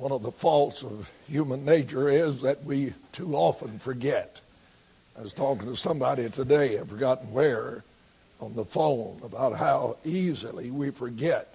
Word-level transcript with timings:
One 0.00 0.12
of 0.12 0.22
the 0.22 0.32
faults 0.32 0.82
of 0.82 1.12
human 1.28 1.62
nature 1.66 2.08
is 2.08 2.40
that 2.40 2.64
we 2.64 2.94
too 3.12 3.34
often 3.34 3.78
forget. 3.78 4.40
I 5.14 5.20
was 5.20 5.34
talking 5.34 5.68
to 5.68 5.76
somebody 5.76 6.30
today, 6.30 6.78
I've 6.78 6.88
forgotten 6.88 7.30
where, 7.34 7.84
on 8.40 8.54
the 8.54 8.64
phone 8.64 9.20
about 9.22 9.58
how 9.58 9.98
easily 10.02 10.70
we 10.70 10.88
forget 10.88 11.54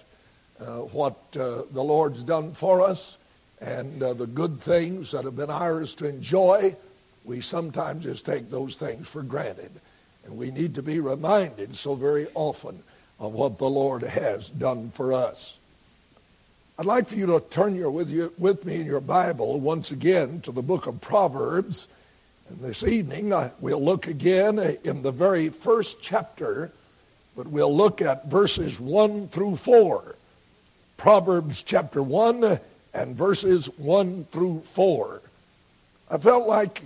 uh, 0.60 0.82
what 0.82 1.16
uh, 1.36 1.62
the 1.72 1.82
Lord's 1.82 2.22
done 2.22 2.52
for 2.52 2.82
us 2.82 3.18
and 3.60 4.00
uh, 4.00 4.14
the 4.14 4.28
good 4.28 4.60
things 4.60 5.10
that 5.10 5.24
have 5.24 5.34
been 5.34 5.50
ours 5.50 5.96
to 5.96 6.08
enjoy. 6.08 6.76
We 7.24 7.40
sometimes 7.40 8.04
just 8.04 8.24
take 8.24 8.48
those 8.48 8.76
things 8.76 9.08
for 9.08 9.24
granted. 9.24 9.72
And 10.24 10.36
we 10.38 10.52
need 10.52 10.76
to 10.76 10.84
be 10.84 11.00
reminded 11.00 11.74
so 11.74 11.96
very 11.96 12.28
often 12.34 12.80
of 13.18 13.32
what 13.32 13.58
the 13.58 13.68
Lord 13.68 14.02
has 14.02 14.48
done 14.48 14.90
for 14.90 15.12
us. 15.12 15.58
I'd 16.78 16.84
like 16.84 17.08
for 17.08 17.14
you 17.14 17.24
to 17.26 17.40
turn 17.48 17.74
your, 17.74 17.90
with, 17.90 18.10
you, 18.10 18.34
with 18.36 18.66
me 18.66 18.74
in 18.74 18.84
your 18.84 19.00
Bible 19.00 19.58
once 19.58 19.92
again 19.92 20.42
to 20.42 20.52
the 20.52 20.60
book 20.60 20.86
of 20.86 21.00
Proverbs. 21.00 21.88
And 22.50 22.60
this 22.60 22.84
evening 22.84 23.32
uh, 23.32 23.48
we'll 23.60 23.82
look 23.82 24.06
again 24.06 24.58
in 24.84 25.00
the 25.00 25.10
very 25.10 25.48
first 25.48 26.02
chapter, 26.02 26.70
but 27.34 27.46
we'll 27.46 27.74
look 27.74 28.02
at 28.02 28.26
verses 28.26 28.78
1 28.78 29.28
through 29.28 29.56
4. 29.56 30.16
Proverbs 30.98 31.62
chapter 31.62 32.02
1 32.02 32.60
and 32.92 33.16
verses 33.16 33.70
1 33.78 34.24
through 34.24 34.60
4. 34.60 35.22
I 36.10 36.18
felt 36.18 36.46
like 36.46 36.82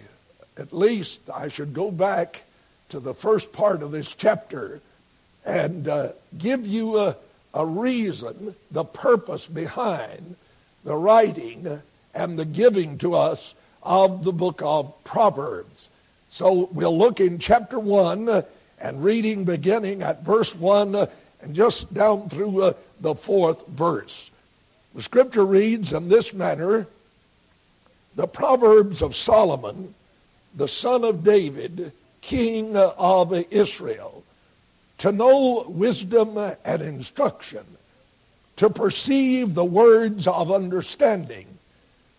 at 0.57 0.73
least 0.73 1.29
I 1.35 1.49
should 1.49 1.75
go 1.75 1.91
back 1.91 2.45
to 2.91 3.01
the 3.01 3.13
first 3.15 3.53
part 3.53 3.83
of 3.83 3.91
this 3.91 4.15
chapter 4.15 4.83
and 5.45 5.89
uh, 5.89 6.13
give 6.39 6.65
you 6.65 7.01
a 7.01 7.17
a 7.55 7.67
reason, 7.67 8.55
the 8.71 8.85
purpose 8.85 9.47
behind 9.47 10.37
the 10.85 10.97
writing 10.97 11.81
and 12.15 12.39
the 12.39 12.45
giving 12.45 12.99
to 12.99 13.15
us 13.15 13.55
of 13.83 14.25
the 14.25 14.33
book 14.33 14.63
of 14.65 14.93
Proverbs. 15.05 15.89
So 16.29 16.69
we'll 16.73 16.97
look 16.97 17.21
in 17.21 17.39
chapter 17.39 17.79
1 17.79 18.45
and 18.81 19.05
reading 19.05 19.45
beginning 19.45 20.03
at 20.03 20.23
verse 20.23 20.55
1 20.55 21.09
and 21.43 21.55
just 21.55 21.93
down 21.93 22.29
through 22.29 22.63
uh, 22.63 22.73
the 23.01 23.15
fourth 23.15 23.67
verse. 23.67 24.31
The 24.95 25.03
scripture 25.03 25.45
reads 25.45 25.93
in 25.93 26.09
this 26.09 26.35
manner 26.35 26.87
The 28.17 28.27
Proverbs 28.27 29.03
of 29.03 29.15
Solomon, 29.15 29.95
the 30.55 30.69
son 30.69 31.05
of 31.05 31.25
David, 31.25 31.93
king 32.21 32.77
of 32.77 33.33
Israel 33.51 34.20
to 35.01 35.11
know 35.11 35.65
wisdom 35.67 36.37
and 36.63 36.83
instruction, 36.83 37.65
to 38.57 38.69
perceive 38.69 39.55
the 39.55 39.65
words 39.65 40.29
of 40.29 40.53
understanding, 40.53 41.47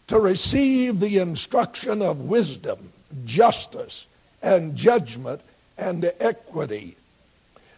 to 0.08 0.20
receive 0.20 1.00
the 1.00 1.20
instruction 1.20 2.02
of 2.02 2.24
wisdom, 2.24 2.92
justice, 3.24 4.08
and 4.42 4.76
judgment 4.76 5.42
and 5.78 6.12
equity, 6.20 6.98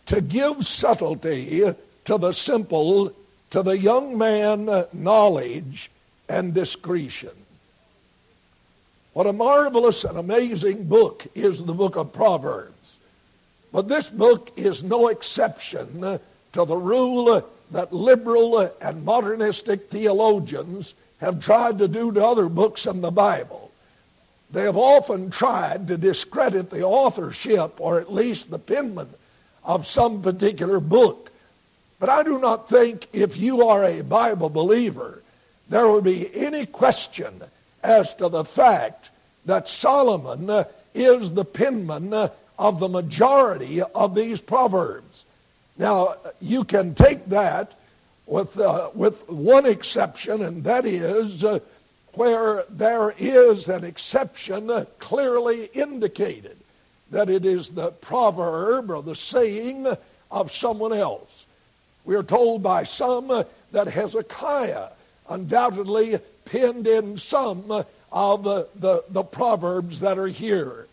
to 0.06 0.22
give 0.22 0.66
subtlety 0.66 1.62
to 2.06 2.18
the 2.18 2.32
simple, 2.32 3.12
to 3.50 3.62
the 3.62 3.78
young 3.78 4.18
man 4.18 4.86
knowledge 4.94 5.92
and 6.30 6.54
discretion. 6.54 7.32
What 9.12 9.28
a 9.28 9.34
marvelous 9.34 10.06
and 10.06 10.18
amazing 10.18 10.86
book 10.86 11.28
is 11.36 11.62
the 11.62 11.74
book 11.74 11.98
of 11.98 12.14
Proverbs. 12.14 13.00
But 13.74 13.90
this 13.90 14.08
book 14.08 14.52
is 14.56 14.84
no 14.84 15.08
exception 15.08 16.20
to 16.54 16.66
the 16.66 16.78
rule 16.78 17.44
that 17.72 17.92
liberal 17.92 18.72
and 18.80 19.04
modernistic 19.04 19.90
theologians 19.90 20.94
have 21.20 21.44
tried 21.44 21.80
to 21.80 21.88
do 21.88 22.12
to 22.12 22.24
other 22.24 22.50
books 22.50 22.86
in 22.86 23.02
the 23.02 23.12
Bible. 23.12 23.72
They 24.52 24.64
have 24.64 24.78
often 24.78 25.32
tried 25.32 25.88
to 25.88 25.98
discredit 25.98 26.70
the 26.70 26.84
authorship 26.84 27.82
or 27.82 28.00
at 28.00 28.14
least 28.14 28.52
the 28.52 28.60
penman 28.60 29.10
of 29.64 29.88
some 29.88 30.22
particular 30.22 30.80
book. 30.80 31.32
But 32.00 32.10
I 32.10 32.22
do 32.22 32.40
not 32.40 32.70
think 32.70 33.08
if 33.12 33.38
you 33.38 33.68
are 33.68 33.84
a 33.84 34.04
Bible 34.04 34.50
believer, 34.50 35.24
there 35.68 35.90
would 35.90 36.04
be 36.04 36.30
any 36.36 36.68
question 36.68 37.42
as 37.82 38.14
to 38.16 38.30
the 38.30 38.46
fact 38.46 39.10
that 39.46 39.68
Solomon 39.68 40.66
is 40.94 41.32
the 41.32 41.46
penman 41.46 42.30
of 42.58 42.80
the 42.80 42.90
majority 42.90 43.82
of 43.82 44.16
these 44.16 44.42
proverbs. 44.42 45.26
Now, 45.78 46.16
you 46.40 46.64
can 46.64 46.94
take 46.94 47.26
that 47.28 47.76
with, 48.26 48.60
uh, 48.60 48.90
with 48.94 49.30
one 49.30 49.66
exception, 49.66 50.42
and 50.42 50.64
that 50.64 50.86
is 50.86 51.44
uh, 51.44 51.60
where 52.14 52.64
there 52.70 53.14
is 53.18 53.70
an 53.70 53.84
exception 53.84 54.70
clearly 55.00 55.66
indicated 55.74 56.58
that 57.12 57.30
it 57.30 57.46
is 57.46 57.72
the 57.72 57.92
proverb 57.92 58.92
or 58.92 59.02
the 59.02 59.16
saying 59.16 59.88
of 60.32 60.52
someone 60.52 60.94
else. 60.94 61.46
We 62.06 62.16
are 62.16 62.24
told 62.24 62.64
by 62.64 62.84
some 62.84 63.46
that 63.72 63.88
Hezekiah 63.88 64.90
undoubtedly 65.30 66.20
penned 66.46 66.88
in 66.88 67.18
some 67.18 67.86
of 68.12 68.44
the, 68.44 68.68
the, 68.76 69.04
the 69.10 69.24
proverbs 69.24 70.02
that 70.02 70.18
are 70.18 70.28
here. 70.28 70.88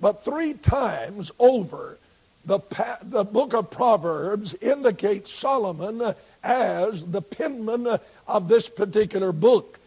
But 0.00 0.24
three 0.24 0.54
times 0.54 1.30
over, 1.38 1.98
the, 2.44 2.60
the 3.02 3.24
book 3.24 3.52
of 3.52 3.70
Proverbs 3.70 4.54
indicates 4.54 5.32
Solomon 5.32 6.14
as 6.42 7.04
the 7.04 7.20
penman 7.20 7.98
of 8.26 8.48
this 8.48 8.68
particular 8.68 9.32
book. 9.32 9.78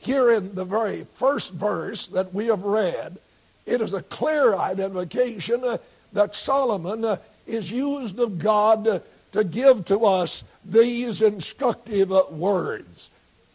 Here 0.00 0.32
in 0.32 0.54
the 0.54 0.64
very 0.64 1.04
first 1.04 1.52
verse 1.52 2.08
that 2.08 2.34
we 2.34 2.46
have 2.46 2.64
read, 2.64 3.18
it 3.66 3.80
is 3.80 3.94
a 3.94 4.02
clear 4.02 4.56
identification 4.56 5.78
that 6.12 6.34
Solomon 6.34 7.18
is 7.46 7.70
used 7.70 8.18
of 8.18 8.38
God 8.38 9.02
to 9.30 9.44
give 9.44 9.84
to 9.86 10.04
us 10.04 10.42
these 10.64 11.22
instructive 11.22 12.10
words. 12.32 13.10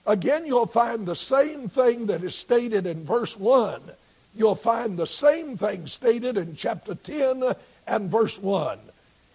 Again, 0.06 0.46
you'll 0.46 0.66
find 0.66 1.06
the 1.06 1.16
same 1.16 1.68
thing 1.68 2.06
that 2.06 2.24
is 2.24 2.34
stated 2.34 2.86
in 2.86 3.04
verse 3.04 3.38
1 3.38 3.82
you'll 4.38 4.56
find 4.56 4.98
the 4.98 5.08
same 5.08 5.58
thing 5.58 5.88
stated 5.88 6.38
in 6.38 6.56
chapter 6.56 6.96
10 6.96 7.44
and 7.88 8.12
verse 8.12 8.40
1. 8.40 8.80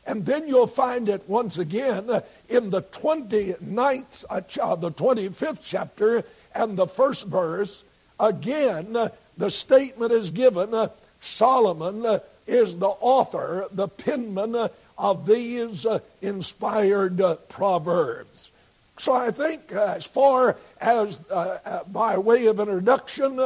And 0.06 0.26
then 0.26 0.48
you'll 0.48 0.66
find 0.66 1.08
it 1.08 1.28
once 1.28 1.58
again 1.58 2.10
in 2.48 2.70
the 2.70 2.82
29th, 2.82 4.24
uh, 4.28 4.76
the 4.76 4.90
25th 4.90 5.60
chapter 5.62 6.24
and 6.54 6.76
the 6.76 6.86
first 6.86 7.26
verse. 7.26 7.84
Again, 8.18 8.96
the 9.38 9.50
statement 9.50 10.12
is 10.12 10.30
given 10.30 10.88
Solomon 11.20 12.20
is 12.46 12.78
the 12.78 12.88
author, 12.88 13.66
the 13.70 13.88
penman 13.88 14.68
of 14.98 15.26
these 15.26 15.86
uh, 15.86 16.00
inspired 16.20 17.20
uh, 17.20 17.36
proverbs. 17.48 18.50
So 18.98 19.12
I 19.12 19.30
think, 19.30 19.74
uh, 19.74 19.94
as 19.96 20.06
far 20.06 20.56
as 20.80 21.20
uh, 21.30 21.58
uh, 21.64 21.84
by 21.84 22.18
way 22.18 22.46
of 22.46 22.60
introduction, 22.60 23.40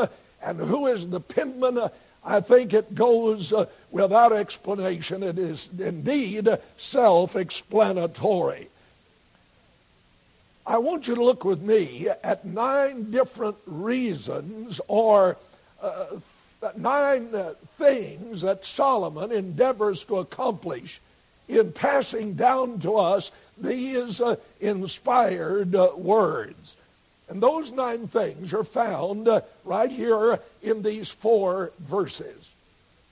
and 0.46 0.60
who 0.60 0.86
is 0.86 1.08
the 1.08 1.20
penman? 1.20 1.90
I 2.24 2.40
think 2.40 2.72
it 2.72 2.94
goes 2.94 3.52
uh, 3.52 3.66
without 3.90 4.32
explanation. 4.32 5.22
It 5.22 5.38
is 5.38 5.68
indeed 5.78 6.48
self 6.76 7.36
explanatory. 7.36 8.68
I 10.66 10.78
want 10.78 11.06
you 11.06 11.14
to 11.14 11.22
look 11.22 11.44
with 11.44 11.62
me 11.62 12.08
at 12.24 12.44
nine 12.44 13.10
different 13.10 13.56
reasons 13.66 14.80
or 14.88 15.36
uh, 15.80 16.06
nine 16.76 17.32
uh, 17.34 17.54
things 17.78 18.40
that 18.40 18.64
Solomon 18.64 19.30
endeavors 19.30 20.04
to 20.04 20.16
accomplish 20.16 21.00
in 21.48 21.70
passing 21.72 22.34
down 22.34 22.80
to 22.80 22.96
us 22.96 23.30
these 23.58 24.20
uh, 24.20 24.36
inspired 24.60 25.76
uh, 25.76 25.90
words. 25.96 26.76
And 27.28 27.42
those 27.42 27.72
nine 27.72 28.06
things 28.06 28.54
are 28.54 28.64
found 28.64 29.26
uh, 29.26 29.40
right 29.64 29.90
here 29.90 30.38
in 30.62 30.82
these 30.82 31.10
four 31.10 31.72
verses. 31.80 32.54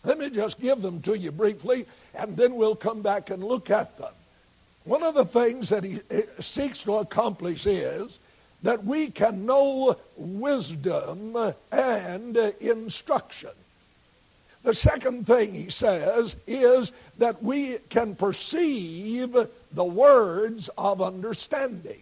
Let 0.05 0.19
me 0.19 0.31
just 0.31 0.61
give 0.61 0.83
them 0.83 1.01
to 1.03 1.19
you 1.19 1.33
briefly, 1.33 1.87
and 2.15 2.37
then 2.37 2.55
we'll 2.55 2.77
come 2.77 3.03
back 3.03 3.31
and 3.31 3.43
look 3.43 3.71
at 3.71 3.99
them. 3.99 4.13
One 4.85 5.03
of 5.03 5.15
the 5.15 5.25
things 5.25 5.71
that 5.71 5.83
he 5.83 6.01
seeks 6.41 6.83
to 6.85 6.97
accomplish 6.97 7.67
is 7.67 8.21
that 8.63 8.85
we 8.85 9.11
can 9.11 9.47
know 9.47 9.97
wisdom 10.17 11.37
and 11.73 12.37
instruction. 12.61 13.51
The 14.63 14.75
second 14.75 15.27
thing 15.27 15.55
he 15.55 15.71
says 15.71 16.37
is 16.47 16.93
that 17.19 17.43
we 17.43 17.77
can 17.91 18.15
perceive 18.15 19.37
the 19.73 19.85
words 19.85 20.71
of 20.79 21.03
understanding. 21.03 22.01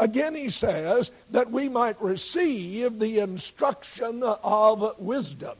Again, 0.00 0.34
he 0.34 0.48
says 0.48 1.10
that 1.30 1.50
we 1.50 1.68
might 1.68 2.00
receive 2.00 2.98
the 2.98 3.18
instruction 3.18 4.22
of 4.22 4.98
wisdom. 4.98 5.58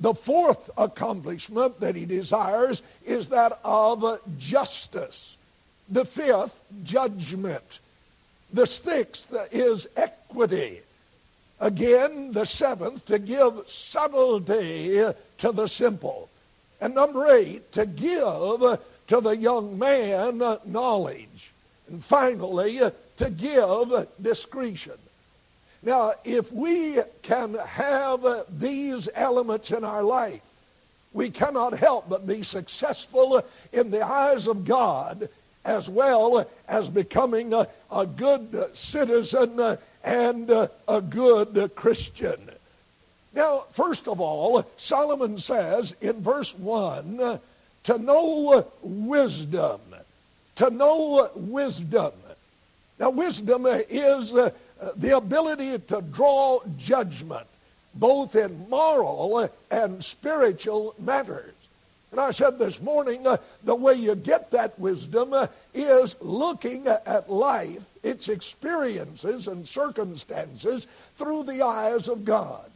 The 0.00 0.14
fourth 0.14 0.70
accomplishment 0.78 1.78
that 1.80 1.94
he 1.94 2.06
desires 2.06 2.82
is 3.04 3.28
that 3.28 3.60
of 3.62 4.18
justice. 4.38 5.36
The 5.90 6.06
fifth, 6.06 6.58
judgment. 6.84 7.80
The 8.50 8.66
sixth 8.66 9.36
is 9.52 9.88
equity. 9.94 10.80
Again, 11.60 12.32
the 12.32 12.46
seventh, 12.46 13.04
to 13.06 13.18
give 13.18 13.64
subtlety 13.66 15.04
to 15.38 15.52
the 15.52 15.66
simple. 15.66 16.30
And 16.80 16.94
number 16.94 17.30
eight, 17.30 17.72
to 17.72 17.84
give 17.84 18.80
to 19.08 19.20
the 19.20 19.36
young 19.36 19.78
man 19.78 20.38
knowledge. 20.64 21.52
And 21.90 22.02
finally, 22.02 22.80
to 23.16 23.30
give 23.30 24.08
discretion. 24.20 24.98
Now, 25.82 26.12
if 26.24 26.50
we 26.50 26.98
can 27.22 27.54
have 27.54 28.24
these 28.48 29.08
elements 29.14 29.70
in 29.70 29.84
our 29.84 30.02
life, 30.02 30.40
we 31.12 31.30
cannot 31.30 31.78
help 31.78 32.08
but 32.08 32.26
be 32.26 32.42
successful 32.42 33.42
in 33.72 33.90
the 33.90 34.04
eyes 34.04 34.46
of 34.46 34.64
God 34.64 35.28
as 35.64 35.88
well 35.88 36.46
as 36.68 36.88
becoming 36.88 37.54
a, 37.54 37.68
a 37.90 38.06
good 38.06 38.76
citizen 38.76 39.78
and 40.02 40.50
a 40.50 41.00
good 41.00 41.72
Christian. 41.74 42.50
Now, 43.34 43.60
first 43.70 44.06
of 44.06 44.20
all, 44.20 44.64
Solomon 44.76 45.38
says 45.38 45.94
in 46.00 46.20
verse 46.20 46.54
1 46.56 47.40
to 47.84 47.98
know 47.98 48.66
wisdom. 48.82 49.80
To 50.56 50.70
know 50.70 51.30
wisdom. 51.34 52.12
Now, 52.98 53.10
wisdom 53.10 53.66
is 53.66 54.32
the 54.96 55.16
ability 55.16 55.78
to 55.78 56.02
draw 56.02 56.60
judgment, 56.78 57.46
both 57.94 58.36
in 58.36 58.68
moral 58.68 59.50
and 59.70 60.04
spiritual 60.04 60.94
matters. 60.98 61.52
And 62.14 62.20
I 62.20 62.30
said 62.30 62.60
this 62.60 62.80
morning, 62.80 63.26
uh, 63.26 63.38
the 63.64 63.74
way 63.74 63.94
you 63.94 64.14
get 64.14 64.52
that 64.52 64.78
wisdom 64.78 65.32
uh, 65.32 65.48
is 65.74 66.14
looking 66.20 66.86
at 66.86 67.28
life, 67.28 67.84
its 68.04 68.28
experiences 68.28 69.48
and 69.48 69.66
circumstances 69.66 70.86
through 71.16 71.42
the 71.42 71.62
eyes 71.62 72.06
of 72.06 72.24
God. 72.24 72.70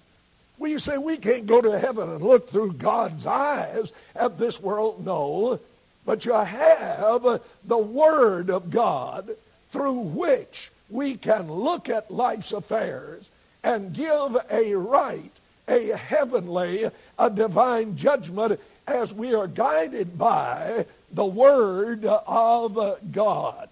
You 0.60 0.80
say 0.80 0.98
we 0.98 1.18
can't 1.18 1.46
go 1.46 1.62
to 1.62 1.78
heaven 1.78 2.10
and 2.10 2.20
look 2.20 2.50
through 2.50 2.72
God's 2.72 3.26
eyes 3.26 3.92
at 4.16 4.38
this 4.38 4.60
world. 4.60 5.06
No, 5.06 5.60
but 6.04 6.24
you 6.24 6.32
have 6.32 7.40
the 7.64 7.78
Word 7.78 8.50
of 8.50 8.70
God 8.70 9.30
through 9.70 9.98
which 9.98 10.70
we 10.90 11.14
can 11.14 11.50
look 11.50 11.88
at 11.88 12.10
life's 12.10 12.52
affairs 12.52 13.30
and 13.62 13.92
give 13.92 14.36
a 14.50 14.74
right, 14.74 15.30
a 15.68 15.96
heavenly, 15.96 16.90
a 17.18 17.30
divine 17.30 17.96
judgment 17.96 18.58
as 18.86 19.12
we 19.12 19.34
are 19.34 19.46
guided 19.46 20.18
by 20.18 20.86
the 21.12 21.26
Word 21.26 22.04
of 22.04 22.98
God. 23.12 23.68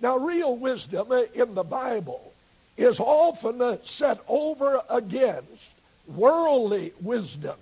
Now, 0.00 0.18
real 0.18 0.56
wisdom 0.56 1.12
in 1.34 1.54
the 1.54 1.64
Bible 1.64 2.32
is 2.76 3.00
often 3.00 3.78
set 3.84 4.18
over 4.28 4.82
against 4.90 5.74
worldly 6.06 6.92
wisdom. 7.00 7.56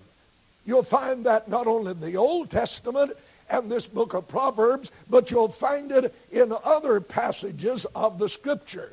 You'll 0.67 0.83
find 0.83 1.25
that 1.27 1.49
not 1.49 1.67
only 1.67 1.93
in 1.93 2.01
the 2.01 2.17
Old 2.17 2.51
Testament 2.51 3.13
and 3.51 3.71
this 3.71 3.87
book 3.87 4.15
of 4.15 4.29
Proverbs, 4.29 4.91
but 5.09 5.31
you'll 5.31 5.49
find 5.49 5.93
it 5.93 6.15
in 6.31 6.53
other 6.65 7.01
passages 7.01 7.85
of 7.95 8.19
the 8.19 8.29
Scripture. 8.29 8.93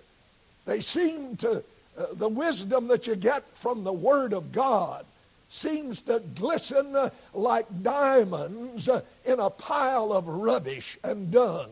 They 0.65 0.81
seem 0.81 1.37
to, 1.37 1.63
uh, 1.97 2.05
the 2.13 2.29
wisdom 2.29 2.87
that 2.87 3.07
you 3.07 3.15
get 3.15 3.47
from 3.49 3.83
the 3.83 3.93
Word 3.93 4.33
of 4.33 4.51
God 4.51 5.05
seems 5.49 6.01
to 6.03 6.21
glisten 6.35 6.95
like 7.33 7.65
diamonds 7.83 8.87
in 9.25 9.39
a 9.39 9.49
pile 9.49 10.13
of 10.13 10.27
rubbish 10.27 10.97
and 11.03 11.29
dung. 11.29 11.69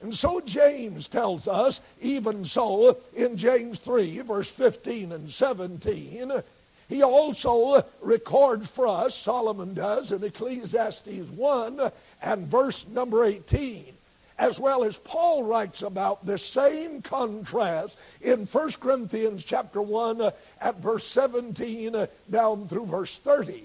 And 0.00 0.14
so 0.14 0.40
James 0.40 1.08
tells 1.08 1.48
us, 1.48 1.80
even 2.00 2.44
so, 2.44 2.96
in 3.16 3.36
James 3.36 3.78
3, 3.80 4.20
verse 4.20 4.50
15 4.50 5.12
and 5.12 5.28
17, 5.28 6.42
he 6.88 7.02
also 7.02 7.84
records 8.00 8.70
for 8.70 8.86
us, 8.86 9.14
Solomon 9.14 9.74
does, 9.74 10.10
in 10.10 10.24
Ecclesiastes 10.24 11.30
1 11.30 11.80
and 12.22 12.46
verse 12.46 12.86
number 12.88 13.24
18, 13.24 13.84
as 14.38 14.58
well 14.58 14.84
as 14.84 14.96
Paul 14.96 15.44
writes 15.44 15.82
about 15.82 16.24
the 16.24 16.38
same 16.38 17.02
contrast 17.02 17.98
in 18.22 18.46
1 18.46 18.70
Corinthians 18.80 19.44
chapter 19.44 19.82
1 19.82 20.20
uh, 20.22 20.30
at 20.62 20.76
verse 20.76 21.06
17 21.06 21.94
uh, 21.94 22.06
down 22.30 22.66
through 22.68 22.86
verse 22.86 23.18
30. 23.18 23.64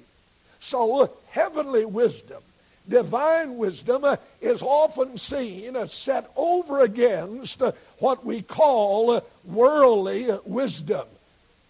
So 0.60 1.10
heavenly 1.30 1.86
wisdom, 1.86 2.44
divine 2.90 3.56
wisdom 3.56 4.04
is 4.42 4.62
often 4.62 5.18
seen 5.18 5.78
as 5.78 5.94
set 5.94 6.30
over 6.36 6.82
against 6.82 7.62
what 8.00 8.26
we 8.26 8.42
call 8.42 9.22
worldly 9.46 10.28
wisdom. 10.44 11.08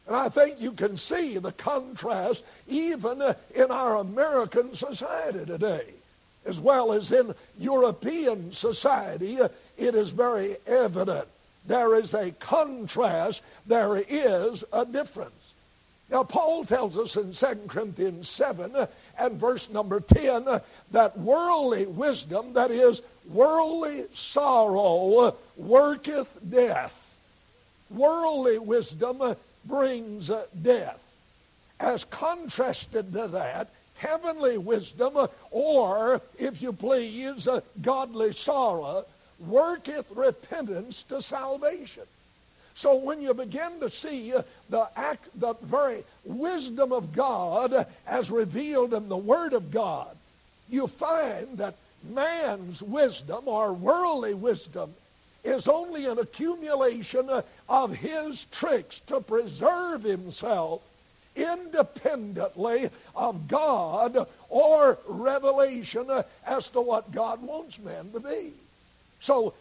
And 0.07 0.15
I 0.15 0.29
think 0.29 0.59
you 0.59 0.71
can 0.73 0.97
see 0.97 1.37
the 1.37 1.53
contrast 1.53 2.43
even 2.67 3.21
in 3.55 3.71
our 3.71 3.97
American 3.97 4.75
society 4.75 5.45
today 5.45 5.85
as 6.45 6.59
well 6.59 6.93
as 6.93 7.11
in 7.11 7.33
European 7.59 8.51
society, 8.51 9.37
it 9.77 9.95
is 9.95 10.11
very 10.11 10.55
evident. 10.67 11.27
There 11.65 11.95
is 11.95 12.13
a 12.13 12.31
contrast, 12.31 13.41
there 13.65 13.97
is 13.97 14.65
a 14.73 14.85
difference. 14.85 15.53
Now, 16.09 16.23
Paul 16.23 16.65
tells 16.65 16.97
us 16.97 17.15
in 17.15 17.31
2 17.31 17.67
Corinthians 17.67 18.29
7 18.29 18.71
and 19.19 19.33
verse 19.39 19.69
number 19.69 19.99
10 20.01 20.45
that 20.91 21.17
worldly 21.17 21.85
wisdom, 21.85 22.53
that 22.53 22.71
is, 22.71 23.01
worldly 23.29 24.03
sorrow, 24.13 25.35
worketh 25.55 26.27
death. 26.51 27.17
Worldly 27.89 28.59
wisdom 28.59 29.35
brings 29.65 30.29
uh, 30.29 30.45
death. 30.61 31.15
As 31.79 32.03
contrasted 32.05 33.13
to 33.13 33.27
that, 33.29 33.69
heavenly 33.97 34.57
wisdom, 34.57 35.17
uh, 35.17 35.27
or, 35.51 36.21
if 36.37 36.61
you 36.61 36.73
please, 36.73 37.47
uh, 37.47 37.61
godly 37.81 38.33
sorrow, 38.33 39.05
worketh 39.39 40.09
repentance 40.11 41.03
to 41.03 41.21
salvation. 41.21 42.03
So 42.75 42.97
when 42.97 43.21
you 43.21 43.33
begin 43.33 43.79
to 43.81 43.89
see 43.89 44.33
the 44.69 44.89
act, 44.95 45.27
the 45.39 45.53
very 45.61 46.03
wisdom 46.25 46.91
of 46.91 47.13
God 47.13 47.85
as 48.07 48.31
revealed 48.31 48.93
in 48.93 49.09
the 49.09 49.17
Word 49.17 49.53
of 49.53 49.69
God, 49.69 50.15
you 50.69 50.87
find 50.87 51.57
that 51.59 51.75
man's 52.09 52.81
wisdom 52.81 53.47
or 53.47 53.73
worldly 53.73 54.33
wisdom 54.33 54.93
is 55.43 55.67
only 55.67 56.05
an 56.05 56.19
accumulation 56.19 57.29
of 57.67 57.95
his 57.95 58.45
tricks 58.45 58.99
to 59.01 59.19
preserve 59.19 60.03
himself 60.03 60.81
independently 61.35 62.89
of 63.15 63.47
God 63.47 64.27
or 64.49 64.97
revelation 65.07 66.07
as 66.45 66.69
to 66.69 66.81
what 66.81 67.11
God 67.11 67.41
wants 67.41 67.79
man 67.79 68.11
to 68.11 68.19
be. 68.19 68.51
So, 69.19 69.53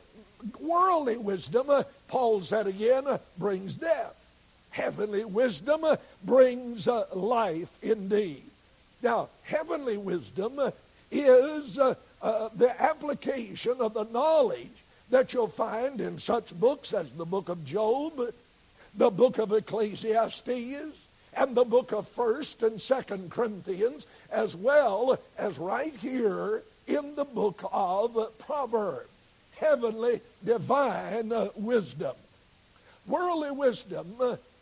worldly 0.61 1.17
wisdom, 1.17 1.71
Paul 2.09 2.41
said 2.43 2.67
again, 2.67 3.05
brings 3.39 3.75
death. 3.75 4.31
Heavenly 4.71 5.25
wisdom 5.25 5.85
brings 6.25 6.87
life 7.15 7.77
indeed. 7.83 8.43
Now, 9.03 9.29
heavenly 9.43 9.97
wisdom 9.97 10.59
is 11.11 11.79
uh, 11.79 11.95
uh, 12.23 12.49
the 12.57 12.83
application 12.83 13.77
of 13.81 13.95
the 13.95 14.05
knowledge 14.05 14.69
that 15.11 15.33
you'll 15.33 15.49
find 15.49 16.01
in 16.01 16.19
such 16.19 16.59
books 16.59 16.93
as 16.95 17.13
the 17.13 17.27
book 17.27 17.49
of 17.49 17.65
Job, 17.65 18.21
the 18.97 19.11
book 19.11 19.39
of 19.39 19.53
Ecclesiastes, 19.53 21.09
and 21.35 21.55
the 21.55 21.65
book 21.65 21.93
of 21.93 22.07
1st 22.09 22.67
and 22.67 22.79
2nd 22.79 23.31
Corinthians, 23.31 24.07
as 24.31 24.55
well 24.55 25.19
as 25.39 25.59
right 25.59 25.95
here 25.97 26.63
in 26.87 27.15
the 27.15 27.25
book 27.25 27.63
of 27.73 28.39
Proverbs. 28.39 29.09
Heavenly, 29.59 30.21
divine 30.45 31.33
wisdom. 31.55 32.17
Worldly 33.07 33.53
wisdom, 33.53 34.07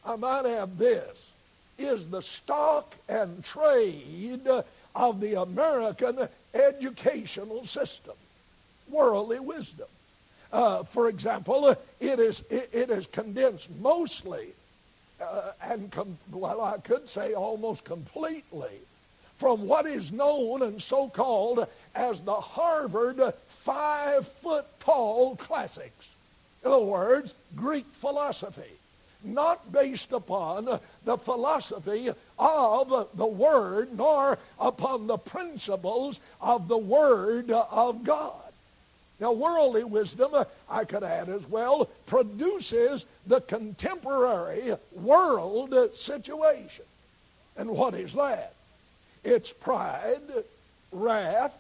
I 0.05 0.17
might 0.17 0.47
add 0.47 0.79
this, 0.79 1.33
is 1.79 2.09
the 2.09 2.23
stock 2.23 2.95
and 3.09 3.43
trade 3.43 4.49
of 4.95 5.21
the 5.21 5.41
American 5.41 6.29
educational 6.55 7.65
system. 7.65 8.15
Worldly 8.91 9.41
wisdom. 9.41 9.89
Uh, 10.53 10.83
for 10.83 11.09
example, 11.09 11.75
it 12.01 12.19
is, 12.19 12.43
it, 12.51 12.71
it 12.73 12.91
is 12.91 13.07
condensed 13.07 13.71
mostly 13.81 14.49
uh, 15.21 15.53
and 15.63 15.91
com- 15.91 16.19
well, 16.33 16.61
I 16.61 16.79
could 16.79 17.09
say 17.09 17.35
almost 17.35 17.85
completely 17.85 18.79
from 19.37 19.67
what 19.67 19.87
is 19.87 20.13
known 20.13 20.63
and 20.63 20.81
so 20.81 21.09
called 21.09 21.67
as 21.95 22.21
the 22.21 22.35
Harvard 22.35 23.21
five 23.47 24.27
foot 24.27 24.67
tall 24.81 25.37
classics. 25.37 26.15
In 26.65 26.71
other 26.71 26.85
words, 26.85 27.35
Greek 27.57 27.87
philosophy, 27.93 28.71
not 29.25 29.73
based 29.73 30.13
upon 30.13 30.67
the 31.05 31.17
philosophy 31.17 32.11
of 32.39 33.09
the 33.15 33.27
Word 33.27 33.97
nor 33.97 34.39
upon 34.59 35.07
the 35.07 35.19
principles 35.19 36.21
of 36.41 36.69
the 36.69 36.79
Word 36.79 37.51
of 37.51 38.05
God. 38.05 38.50
Now, 39.21 39.33
worldly 39.33 39.85
wisdom, 39.85 40.31
uh, 40.35 40.45
I 40.69 40.85
could 40.85 41.03
add 41.03 41.29
as 41.29 41.47
well, 41.47 41.89
produces 42.07 43.05
the 43.27 43.43
contemporary 43.43 44.75
world 44.93 45.75
situation. 45.95 46.87
And 47.57 47.71
what 47.71 47.95
is 47.95 48.15
that? 48.15 48.55
It's 49.23 49.53
pride, 49.53 50.23
wrath, 50.91 51.53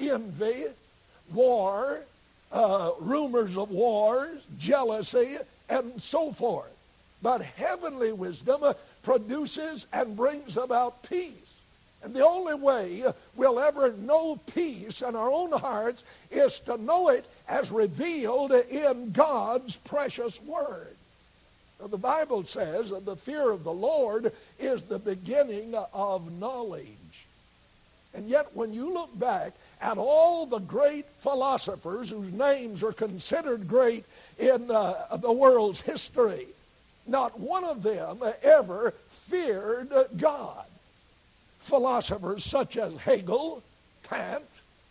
envy, 0.00 0.64
war, 1.32 2.00
uh, 2.50 2.92
rumors 3.00 3.56
of 3.56 3.70
wars, 3.70 4.46
jealousy, 4.58 5.36
and 5.68 6.00
so 6.00 6.32
forth. 6.32 6.74
But 7.20 7.42
heavenly 7.42 8.12
wisdom 8.12 8.62
produces 9.02 9.86
and 9.92 10.16
brings 10.16 10.56
about 10.56 11.02
peace. 11.02 11.57
And 12.02 12.14
the 12.14 12.24
only 12.24 12.54
way 12.54 13.02
we'll 13.34 13.58
ever 13.58 13.92
know 13.92 14.36
peace 14.54 15.02
in 15.02 15.16
our 15.16 15.30
own 15.30 15.52
hearts 15.52 16.04
is 16.30 16.60
to 16.60 16.76
know 16.76 17.08
it 17.08 17.26
as 17.48 17.72
revealed 17.72 18.52
in 18.52 19.10
God's 19.10 19.76
precious 19.76 20.40
Word. 20.42 20.94
Now, 21.80 21.88
the 21.88 21.98
Bible 21.98 22.44
says 22.44 22.90
that 22.90 23.04
the 23.04 23.16
fear 23.16 23.50
of 23.50 23.64
the 23.64 23.72
Lord 23.72 24.32
is 24.58 24.82
the 24.82 24.98
beginning 24.98 25.74
of 25.92 26.32
knowledge. 26.38 26.86
And 28.14 28.28
yet, 28.28 28.46
when 28.54 28.72
you 28.72 28.92
look 28.92 29.16
back 29.18 29.52
at 29.80 29.98
all 29.98 30.46
the 30.46 30.58
great 30.58 31.06
philosophers 31.18 32.10
whose 32.10 32.32
names 32.32 32.82
are 32.82 32.92
considered 32.92 33.68
great 33.68 34.04
in 34.38 34.70
uh, 34.70 35.16
the 35.16 35.32
world's 35.32 35.80
history, 35.80 36.46
not 37.06 37.38
one 37.38 37.64
of 37.64 37.82
them 37.82 38.18
ever 38.42 38.92
feared 39.08 39.92
God. 40.16 40.64
Philosophers 41.68 42.44
such 42.44 42.76
as 42.76 42.96
Hegel, 42.96 43.62
Kant, 44.02 44.44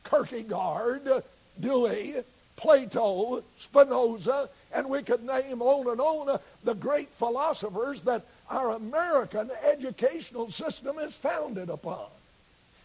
Kierkegaard, 0.07 1.23
Dewey, 1.59 2.15
Plato, 2.55 3.43
Spinoza, 3.57 4.49
and 4.73 4.89
we 4.89 5.01
could 5.01 5.23
name 5.23 5.61
on 5.61 5.91
and 5.91 5.99
on 5.99 6.29
uh, 6.29 6.37
the 6.63 6.75
great 6.75 7.09
philosophers 7.09 8.03
that 8.03 8.23
our 8.49 8.71
American 8.71 9.49
educational 9.65 10.49
system 10.49 10.97
is 10.99 11.15
founded 11.15 11.69
upon. 11.69 12.07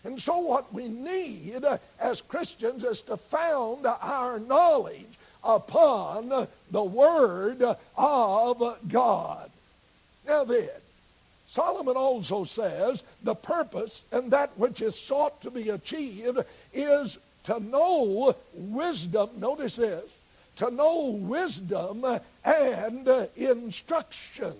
And 0.04 0.20
so 0.20 0.38
what 0.38 0.72
we 0.72 0.88
need 0.88 1.64
uh, 1.64 1.78
as 2.00 2.22
Christians 2.22 2.84
is 2.84 3.02
to 3.02 3.16
found 3.16 3.86
our 3.86 4.40
knowledge 4.40 5.18
upon 5.44 6.48
the 6.70 6.82
Word 6.82 7.62
of 7.96 8.78
God. 8.88 9.50
Now 10.26 10.44
then, 10.44 10.68
Solomon 11.52 11.98
also 11.98 12.44
says 12.44 13.04
the 13.22 13.34
purpose 13.34 14.00
and 14.10 14.30
that 14.30 14.56
which 14.56 14.80
is 14.80 14.98
sought 14.98 15.42
to 15.42 15.50
be 15.50 15.68
achieved 15.68 16.38
is 16.72 17.18
to 17.44 17.60
know 17.60 18.34
wisdom. 18.54 19.28
Notice 19.36 19.76
this 19.76 20.16
to 20.56 20.70
know 20.70 21.08
wisdom 21.10 22.06
and 22.42 23.28
instruction. 23.36 24.54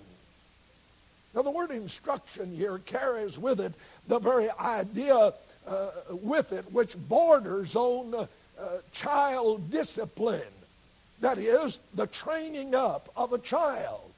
Now, 1.33 1.41
the 1.41 1.49
word 1.49 1.71
instruction 1.71 2.55
here 2.55 2.77
carries 2.85 3.39
with 3.39 3.59
it 3.59 3.73
the 4.07 4.19
very 4.19 4.51
idea 4.59 5.33
uh, 5.65 5.89
with 6.09 6.53
it 6.53 6.71
which 6.71 6.95
borders 7.09 7.75
on 7.75 8.13
uh, 8.13 8.67
child 8.91 9.71
discipline. 9.71 10.41
That 11.21 11.39
is, 11.39 11.79
the 11.95 12.05
training 12.05 12.75
up 12.75 13.09
of 13.17 13.33
a 13.33 13.39
child. 13.39 14.11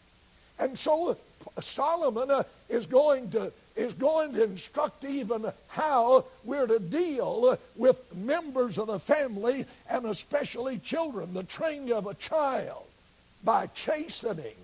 And 0.60 0.78
so 0.78 1.18
Solomon 1.60 2.32
uh, 2.32 2.44
is 2.70 2.86
going 2.86 3.32
to 3.32 3.52
is 3.76 3.94
going 3.94 4.34
to 4.34 4.44
instruct 4.44 5.04
even 5.04 5.46
how 5.68 6.24
we're 6.46 6.68
to 6.68 6.80
deal 6.80 7.58
with 7.76 8.16
members 8.16 8.78
of 8.78 8.88
the 8.88 9.00
family 9.00 9.66
and 9.90 10.06
especially 10.06 10.78
children, 10.78 11.34
the 11.34 11.44
training 11.44 11.92
of 11.92 12.08
a 12.08 12.14
child 12.14 12.86
by 13.44 13.68
chastening 13.68 14.56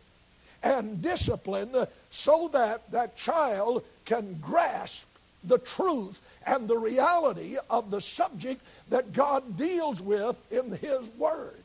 and 0.64 1.02
discipline 1.02 1.88
so 2.10 2.50
that 2.54 2.90
that 2.92 3.18
child 3.18 3.84
can 4.06 4.40
grasp 4.42 5.06
the 5.44 5.58
truth 5.58 6.22
and 6.46 6.68
the 6.68 6.78
reality 6.78 7.58
of 7.70 7.92
the 7.92 8.02
subject 8.02 8.62
that 8.90 9.14
God 9.14 9.58
deals 9.58 10.02
with 10.02 10.36
in 10.52 10.72
his 10.72 11.10
word. 11.18 11.56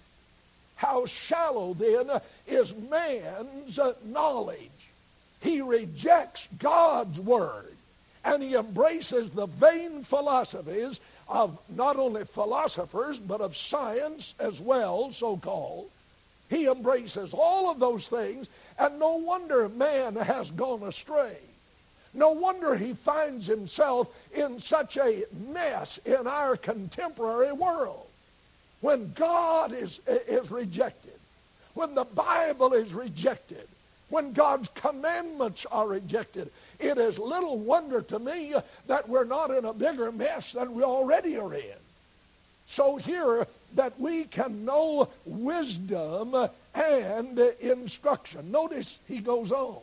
How 0.77 1.07
shallow 1.07 1.75
then 1.75 2.11
is 2.47 2.75
man's 2.75 3.79
knowledge. 4.05 4.71
He 5.41 5.61
rejects 5.61 6.49
God's 6.59 7.21
word 7.21 7.77
and 8.27 8.43
he 8.43 8.57
embraces 8.57 9.31
the 9.31 9.47
vain 9.47 10.03
philosophies 10.03 11.01
of 11.29 11.59
not 11.69 11.97
only 11.97 12.25
philosophers 12.25 13.21
but 13.21 13.41
of 13.41 13.57
science 13.57 14.35
as 14.41 14.61
well, 14.61 15.13
so 15.13 15.37
called. 15.37 15.89
He 16.51 16.67
embraces 16.67 17.33
all 17.33 17.71
of 17.71 17.79
those 17.79 18.09
things, 18.09 18.51
and 18.79 18.99
no 18.99 19.17
wonder 19.17 19.69
man 19.69 20.17
has 20.17 20.51
gone 20.51 20.83
astray. 20.83 21.37
No 22.15 22.31
wonder 22.31 22.75
he 22.75 22.95
finds 22.95 23.47
himself 23.47 24.09
in 24.35 24.59
such 24.59 24.97
a 24.97 25.25
mess 25.49 25.99
in 26.05 26.27
our 26.27 26.57
contemporary 26.57 27.53
world. 27.53 28.07
When 28.81 29.13
God 29.13 29.73
is, 29.73 30.01
is 30.07 30.51
rejected, 30.51 31.19
when 31.75 31.95
the 31.95 32.05
Bible 32.05 32.73
is 32.73 32.95
rejected, 32.95 33.69
when 34.17 34.33
God's 34.33 34.71
commandments 34.71 35.67
are 35.71 35.87
rejected, 35.87 36.51
it 36.81 36.97
is 36.97 37.19
little 37.19 37.59
wonder 37.59 38.01
to 38.01 38.19
me 38.19 38.55
that 38.87 39.07
we're 39.11 39.27
not 39.27 39.51
in 39.51 39.67
a 39.67 39.75
bigger 39.75 40.11
mess 40.11 40.53
than 40.53 40.73
we 40.73 40.83
already 40.83 41.37
are 41.37 41.53
in. 41.53 41.77
So 42.67 42.97
here 42.97 43.47
that 43.75 44.01
we 44.01 44.25
can 44.25 44.65
know 44.65 45.11
wisdom 45.27 46.35
and 46.75 47.39
instruction. 47.61 48.51
Notice 48.51 48.99
he 49.07 49.19
goes 49.19 49.53
on. 49.53 49.81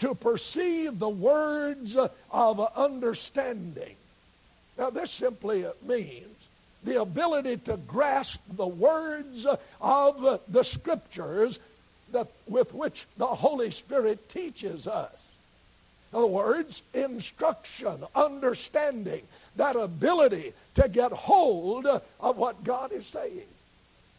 To 0.00 0.14
perceive 0.14 0.98
the 0.98 1.08
words 1.08 1.96
of 1.96 2.60
understanding. 2.76 3.96
Now 4.76 4.90
this 4.90 5.10
simply 5.10 5.64
means 5.88 6.48
the 6.84 7.00
ability 7.00 7.56
to 7.64 7.78
grasp 7.86 8.40
the 8.58 8.66
words 8.66 9.46
of 9.80 10.40
the 10.48 10.62
scriptures 10.64 11.58
that, 12.12 12.28
with 12.46 12.74
which 12.74 13.06
the 13.16 13.26
Holy 13.26 13.70
Spirit 13.70 14.28
teaches 14.28 14.86
us. 14.86 15.28
In 16.12 16.18
other 16.18 16.26
words, 16.26 16.82
instruction, 16.92 18.04
understanding, 18.14 19.22
that 19.56 19.76
ability 19.76 20.52
to 20.74 20.88
get 20.88 21.12
hold 21.12 21.86
of 21.86 22.38
what 22.38 22.64
God 22.64 22.92
is 22.92 23.06
saying. 23.06 23.46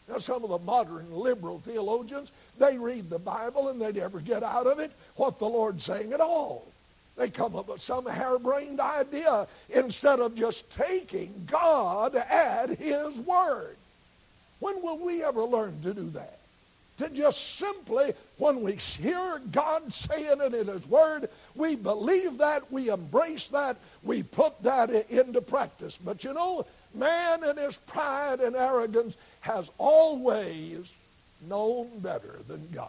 Now, 0.08 0.18
some 0.18 0.44
of 0.44 0.50
the 0.50 0.58
modern 0.58 1.12
liberal 1.12 1.60
theologians, 1.60 2.30
they 2.58 2.76
read 2.76 3.08
the 3.08 3.18
Bible 3.18 3.68
and 3.68 3.80
they 3.80 3.92
never 3.92 4.20
get 4.20 4.42
out 4.42 4.66
of 4.66 4.78
it 4.78 4.92
what 5.16 5.38
the 5.38 5.46
Lord's 5.46 5.84
saying 5.84 6.12
at 6.12 6.20
all. 6.20 6.66
They 7.16 7.30
come 7.30 7.54
up 7.54 7.68
with 7.68 7.80
some 7.80 8.06
harebrained 8.06 8.80
idea 8.80 9.46
instead 9.70 10.18
of 10.18 10.34
just 10.34 10.70
taking 10.72 11.46
God 11.50 12.16
at 12.16 12.70
His 12.70 13.18
word. 13.20 13.76
When 14.58 14.82
will 14.82 14.98
we 14.98 15.22
ever 15.22 15.44
learn 15.44 15.80
to 15.82 15.94
do 15.94 16.10
that? 16.10 16.38
To 16.98 17.08
just 17.10 17.58
simply, 17.58 18.12
when 18.38 18.60
we 18.60 18.74
hear 18.74 19.40
God 19.50 19.92
saying 19.92 20.40
it 20.40 20.54
in 20.54 20.68
His 20.68 20.86
Word, 20.86 21.28
we 21.54 21.74
believe 21.76 22.38
that, 22.38 22.70
we 22.70 22.88
embrace 22.88 23.48
that, 23.48 23.76
we 24.02 24.22
put 24.22 24.62
that 24.62 24.90
into 25.10 25.40
practice. 25.40 25.96
But 25.96 26.22
you 26.22 26.34
know, 26.34 26.64
man 26.94 27.44
in 27.44 27.56
his 27.56 27.76
pride 27.76 28.40
and 28.40 28.56
arrogance 28.56 29.16
has 29.40 29.70
always 29.78 30.94
known 31.48 31.88
better 31.98 32.40
than 32.48 32.66
God. 32.72 32.88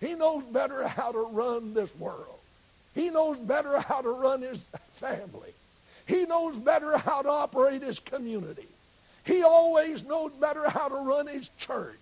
He 0.00 0.14
knows 0.14 0.44
better 0.44 0.86
how 0.86 1.12
to 1.12 1.28
run 1.30 1.72
this 1.72 1.96
world. 1.96 2.38
He 2.94 3.10
knows 3.10 3.38
better 3.38 3.80
how 3.80 4.02
to 4.02 4.10
run 4.10 4.42
his 4.42 4.64
family. 4.92 5.52
He 6.06 6.24
knows 6.24 6.56
better 6.56 6.96
how 6.98 7.22
to 7.22 7.28
operate 7.28 7.82
his 7.82 7.98
community. 7.98 8.66
He 9.24 9.42
always 9.42 10.04
knows 10.04 10.32
better 10.32 10.68
how 10.68 10.88
to 10.88 10.94
run 10.94 11.26
his 11.26 11.48
church. 11.58 11.98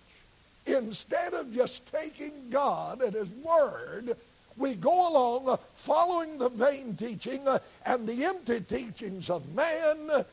Instead 0.65 1.33
of 1.33 1.53
just 1.53 1.91
taking 1.91 2.31
God 2.49 3.01
at 3.01 3.13
His 3.13 3.31
Word, 3.31 4.15
we 4.57 4.73
go 4.73 5.09
along 5.11 5.57
following 5.73 6.37
the 6.37 6.49
vain 6.49 6.95
teaching 6.95 7.41
and 7.85 8.07
the 8.07 8.25
empty 8.25 8.61
teachings 8.61 9.29
of 9.29 9.53
man, 9.53 10.25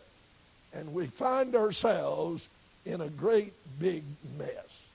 and 0.72 0.94
we 0.94 1.06
find 1.06 1.54
ourselves 1.54 2.48
in 2.86 3.00
a 3.00 3.08
great 3.08 3.52
big 3.78 4.04
mess. 4.38 4.86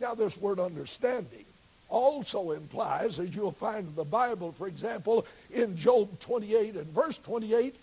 Now, 0.00 0.14
this 0.14 0.36
word 0.36 0.58
understanding 0.58 1.44
also 1.88 2.50
implies, 2.50 3.18
as 3.18 3.34
you'll 3.34 3.52
find 3.52 3.86
in 3.86 3.94
the 3.94 4.04
Bible, 4.04 4.52
for 4.52 4.66
example, 4.66 5.24
in 5.52 5.76
Job 5.76 6.18
28 6.20 6.74
and 6.74 6.86
verse 6.86 7.18
28, 7.18 7.74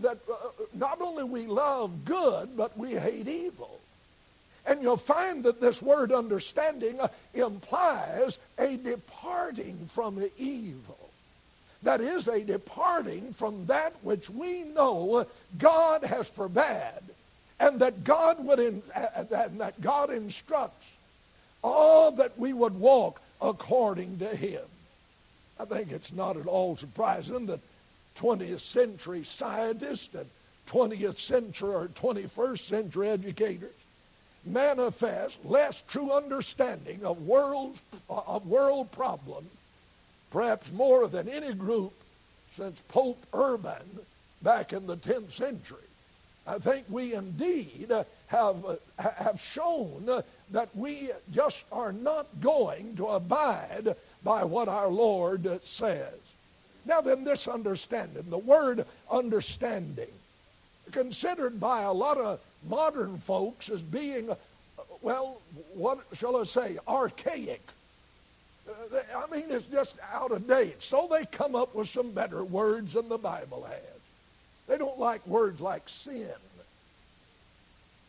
that 0.00 0.18
uh, 0.30 0.34
not 0.74 1.00
only 1.00 1.24
we 1.24 1.46
love 1.46 2.04
good, 2.04 2.56
but 2.56 2.76
we 2.78 2.94
hate 2.94 3.28
evil. 3.28 3.80
And 4.68 4.82
you'll 4.82 4.98
find 4.98 5.44
that 5.44 5.62
this 5.62 5.80
word 5.80 6.12
understanding 6.12 7.00
uh, 7.00 7.08
implies 7.32 8.38
a 8.58 8.76
departing 8.76 9.78
from 9.88 10.16
the 10.16 10.30
evil. 10.36 10.98
That 11.84 12.02
is 12.02 12.28
a 12.28 12.44
departing 12.44 13.32
from 13.32 13.64
that 13.66 13.94
which 14.02 14.28
we 14.28 14.64
know 14.64 15.26
God 15.58 16.04
has 16.04 16.28
forbade 16.28 16.92
and 17.58 17.80
that 17.80 18.04
God 18.04 18.44
would 18.44 18.58
in, 18.58 18.82
and 18.94 19.60
that 19.60 19.80
God 19.80 20.10
instructs 20.10 20.92
all 21.62 22.12
that 22.12 22.38
we 22.38 22.52
would 22.52 22.78
walk 22.78 23.22
according 23.40 24.18
to 24.18 24.28
him. 24.36 24.62
I 25.58 25.64
think 25.64 25.90
it's 25.90 26.12
not 26.12 26.36
at 26.36 26.46
all 26.46 26.76
surprising 26.76 27.46
that 27.46 27.60
20th 28.18 28.60
century 28.60 29.24
scientists 29.24 30.14
and 30.14 30.26
20th 30.68 31.16
century 31.16 31.74
or 31.74 31.88
21st 31.88 32.58
century 32.58 33.08
educators 33.08 33.72
manifest 34.48 35.44
less 35.44 35.82
true 35.82 36.12
understanding 36.12 37.04
of 37.04 37.22
world, 37.22 37.80
of 38.08 38.46
world 38.46 38.90
problems, 38.92 39.50
perhaps 40.30 40.72
more 40.72 41.08
than 41.08 41.28
any 41.28 41.54
group 41.54 41.92
since 42.52 42.80
Pope 42.88 43.24
Urban 43.32 44.00
back 44.42 44.72
in 44.72 44.86
the 44.86 44.96
10th 44.96 45.30
century. 45.30 45.78
I 46.46 46.58
think 46.58 46.86
we 46.88 47.14
indeed 47.14 47.92
have, 48.28 48.78
have 48.98 49.38
shown 49.38 50.22
that 50.50 50.68
we 50.74 51.10
just 51.30 51.64
are 51.70 51.92
not 51.92 52.26
going 52.40 52.96
to 52.96 53.06
abide 53.08 53.94
by 54.24 54.44
what 54.44 54.68
our 54.68 54.88
Lord 54.88 55.60
says. 55.62 56.16
Now 56.86 57.02
then, 57.02 57.22
this 57.24 57.48
understanding, 57.48 58.24
the 58.30 58.38
word 58.38 58.86
understanding, 59.10 60.08
considered 60.92 61.60
by 61.60 61.82
a 61.82 61.92
lot 61.92 62.18
of 62.18 62.40
modern 62.68 63.18
folks 63.18 63.68
as 63.68 63.82
being, 63.82 64.30
uh, 64.30 64.34
well, 65.02 65.40
what 65.74 66.00
shall 66.14 66.36
I 66.36 66.44
say, 66.44 66.78
archaic. 66.86 67.62
Uh, 68.68 68.98
I 69.16 69.34
mean, 69.34 69.46
it's 69.48 69.64
just 69.66 69.98
out 70.12 70.32
of 70.32 70.46
date. 70.46 70.82
So 70.82 71.08
they 71.10 71.24
come 71.26 71.54
up 71.54 71.74
with 71.74 71.88
some 71.88 72.10
better 72.10 72.44
words 72.44 72.94
than 72.94 73.08
the 73.08 73.18
Bible 73.18 73.64
has. 73.64 74.00
They 74.66 74.76
don't 74.76 74.98
like 74.98 75.26
words 75.26 75.60
like 75.60 75.88
sin. 75.88 76.28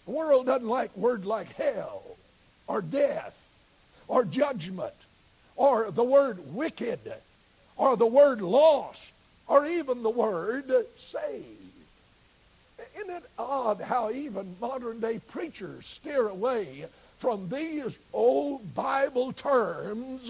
The 0.05 0.11
world 0.11 0.47
doesn't 0.47 0.67
like 0.67 0.95
words 0.97 1.25
like 1.25 1.53
hell 1.53 2.03
or 2.67 2.81
death 2.81 3.55
or 4.07 4.25
judgment 4.25 4.93
or 5.55 5.91
the 5.91 6.03
word 6.03 6.39
wicked 6.53 6.99
or 7.77 7.95
the 7.95 8.07
word 8.07 8.41
lost 8.41 9.13
or 9.47 9.65
even 9.65 10.03
the 10.03 10.09
word 10.09 10.71
saved. 10.97 11.58
Isn't 12.99 13.15
it 13.15 13.29
odd 13.37 13.81
how 13.81 14.11
even 14.11 14.55
modern 14.59 14.99
day 14.99 15.19
preachers 15.19 15.85
steer 15.85 16.27
away 16.27 16.85
from 17.17 17.47
these 17.49 17.97
old 18.11 18.73
Bible 18.75 19.31
terms, 19.31 20.29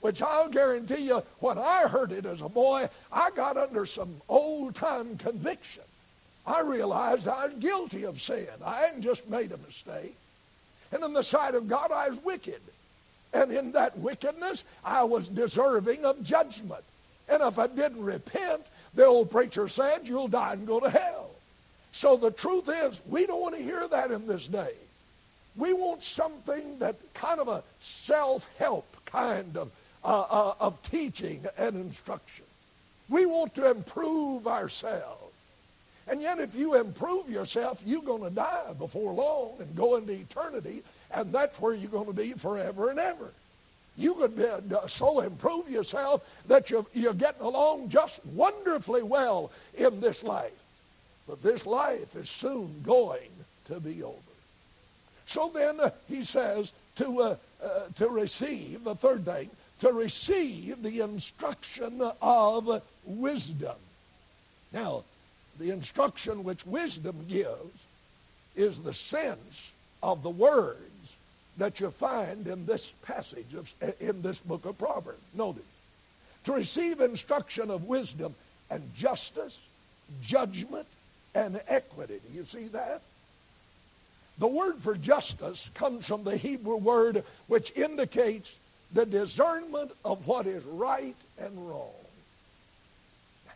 which 0.00 0.22
I'll 0.22 0.48
guarantee 0.48 1.06
you, 1.06 1.22
when 1.38 1.58
I 1.58 1.82
heard 1.82 2.10
it 2.10 2.26
as 2.26 2.40
a 2.40 2.48
boy, 2.48 2.88
I 3.12 3.30
got 3.30 3.56
under 3.56 3.86
some 3.86 4.16
old 4.28 4.74
time 4.74 5.18
conviction. 5.18 5.84
I 6.46 6.62
realized 6.62 7.28
I 7.28 7.46
was 7.46 7.54
guilty 7.58 8.04
of 8.04 8.20
sin. 8.20 8.48
I 8.64 8.80
hadn't 8.80 9.02
just 9.02 9.28
made 9.28 9.52
a 9.52 9.58
mistake. 9.58 10.16
And 10.90 11.04
in 11.04 11.12
the 11.12 11.22
sight 11.22 11.54
of 11.54 11.68
God, 11.68 11.92
I 11.92 12.08
was 12.08 12.24
wicked. 12.24 12.60
And 13.32 13.52
in 13.52 13.72
that 13.72 13.96
wickedness, 13.98 14.64
I 14.84 15.04
was 15.04 15.28
deserving 15.28 16.04
of 16.04 16.24
judgment. 16.24 16.82
And 17.28 17.42
if 17.42 17.58
I 17.58 17.68
didn't 17.68 18.02
repent, 18.02 18.62
the 18.94 19.06
old 19.06 19.30
preacher 19.30 19.68
said, 19.68 20.08
you'll 20.08 20.26
die 20.26 20.54
and 20.54 20.66
go 20.66 20.80
to 20.80 20.90
hell. 20.90 21.29
So 21.92 22.16
the 22.16 22.30
truth 22.30 22.68
is, 22.68 23.00
we 23.06 23.26
don't 23.26 23.40
want 23.40 23.56
to 23.56 23.62
hear 23.62 23.86
that 23.88 24.10
in 24.10 24.26
this 24.26 24.46
day. 24.46 24.74
We 25.56 25.72
want 25.72 26.02
something 26.02 26.78
that 26.78 26.96
kind 27.14 27.40
of 27.40 27.48
a 27.48 27.62
self-help 27.80 28.86
kind 29.06 29.56
of, 29.56 29.70
uh, 30.04 30.24
uh, 30.30 30.54
of 30.60 30.80
teaching 30.82 31.44
and 31.58 31.76
instruction. 31.76 32.44
We 33.08 33.26
want 33.26 33.54
to 33.56 33.70
improve 33.70 34.46
ourselves. 34.46 35.16
And 36.06 36.22
yet, 36.22 36.38
if 36.38 36.54
you 36.54 36.74
improve 36.74 37.28
yourself, 37.28 37.82
you're 37.84 38.02
going 38.02 38.22
to 38.22 38.30
die 38.30 38.72
before 38.78 39.12
long 39.12 39.54
and 39.60 39.76
go 39.76 39.96
into 39.96 40.12
eternity, 40.12 40.82
and 41.14 41.32
that's 41.32 41.60
where 41.60 41.74
you're 41.74 41.90
going 41.90 42.06
to 42.06 42.12
be 42.12 42.32
forever 42.32 42.90
and 42.90 42.98
ever. 42.98 43.30
You 43.96 44.14
could 44.14 44.36
be, 44.36 44.44
uh, 44.44 44.86
so 44.86 45.20
improve 45.20 45.68
yourself 45.68 46.24
that 46.48 46.70
you're, 46.70 46.86
you're 46.94 47.14
getting 47.14 47.42
along 47.42 47.90
just 47.90 48.24
wonderfully 48.26 49.02
well 49.02 49.50
in 49.76 50.00
this 50.00 50.24
life. 50.24 50.59
But 51.30 51.44
this 51.44 51.64
life 51.64 52.16
is 52.16 52.28
soon 52.28 52.82
going 52.82 53.30
to 53.66 53.78
be 53.78 54.02
over. 54.02 54.16
So 55.26 55.48
then 55.54 55.78
uh, 55.78 55.90
he 56.08 56.24
says 56.24 56.72
to, 56.96 57.20
uh, 57.20 57.36
uh, 57.64 57.68
to 57.98 58.08
receive, 58.08 58.82
the 58.82 58.96
third 58.96 59.24
thing, 59.24 59.48
to 59.78 59.92
receive 59.92 60.82
the 60.82 61.02
instruction 61.02 62.02
of 62.20 62.82
wisdom. 63.04 63.76
Now, 64.72 65.04
the 65.60 65.70
instruction 65.70 66.42
which 66.42 66.66
wisdom 66.66 67.24
gives 67.28 67.84
is 68.56 68.80
the 68.80 68.92
sense 68.92 69.72
of 70.02 70.24
the 70.24 70.30
words 70.30 71.16
that 71.58 71.78
you 71.78 71.90
find 71.90 72.48
in 72.48 72.66
this 72.66 72.90
passage, 73.04 73.54
of, 73.54 73.72
in 74.00 74.20
this 74.20 74.40
book 74.40 74.64
of 74.64 74.76
Proverbs. 74.78 75.22
Notice, 75.32 75.62
to 76.42 76.54
receive 76.54 77.00
instruction 77.00 77.70
of 77.70 77.84
wisdom 77.84 78.34
and 78.68 78.82
justice, 78.96 79.60
judgment, 80.22 80.88
and 81.34 81.60
equity. 81.68 82.20
Do 82.28 82.36
you 82.36 82.44
see 82.44 82.68
that? 82.68 83.02
The 84.38 84.46
word 84.46 84.76
for 84.76 84.96
justice 84.96 85.70
comes 85.74 86.06
from 86.06 86.24
the 86.24 86.36
Hebrew 86.36 86.76
word 86.76 87.24
which 87.46 87.76
indicates 87.76 88.58
the 88.92 89.06
discernment 89.06 89.92
of 90.04 90.26
what 90.26 90.46
is 90.46 90.64
right 90.64 91.16
and 91.38 91.68
wrong. 91.68 91.90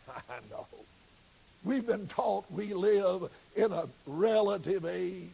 I 0.15 0.37
know. 0.51 0.67
We've 1.63 1.85
been 1.85 2.07
taught 2.07 2.49
we 2.51 2.73
live 2.73 3.31
in 3.55 3.71
a 3.71 3.85
relative 4.05 4.85
age. 4.85 5.29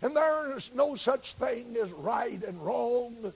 And 0.00 0.16
there 0.16 0.56
is 0.56 0.70
no 0.74 0.96
such 0.96 1.34
thing 1.34 1.76
as 1.82 1.90
right 1.92 2.42
and 2.42 2.64
wrong. 2.64 3.32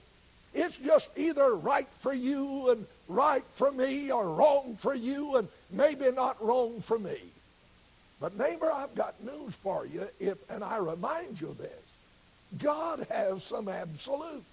It's 0.53 0.77
just 0.77 1.09
either 1.15 1.55
right 1.55 1.87
for 1.99 2.13
you 2.13 2.71
and 2.71 2.85
right 3.07 3.43
for 3.53 3.71
me 3.71 4.11
or 4.11 4.27
wrong 4.29 4.75
for 4.77 4.95
you 4.95 5.37
and 5.37 5.47
maybe 5.71 6.11
not 6.11 6.43
wrong 6.43 6.81
for 6.81 6.97
me. 6.97 7.17
But 8.19 8.37
neighbor, 8.37 8.71
I've 8.71 8.95
got 8.95 9.23
news 9.23 9.55
for 9.55 9.85
you, 9.85 10.07
if, 10.19 10.37
and 10.49 10.63
I 10.63 10.77
remind 10.77 11.39
you 11.39 11.49
of 11.49 11.57
this. 11.57 11.71
God 12.57 13.05
has 13.09 13.43
some 13.43 13.69
absolutes. 13.69 14.43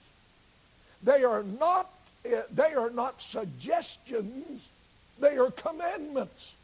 They 1.02 1.24
are 1.24 1.42
not, 1.42 1.90
eh, 2.24 2.42
they 2.52 2.74
are 2.74 2.90
not 2.90 3.20
suggestions, 3.20 4.68
they 5.18 5.36
are 5.36 5.50
commandments. 5.50 6.54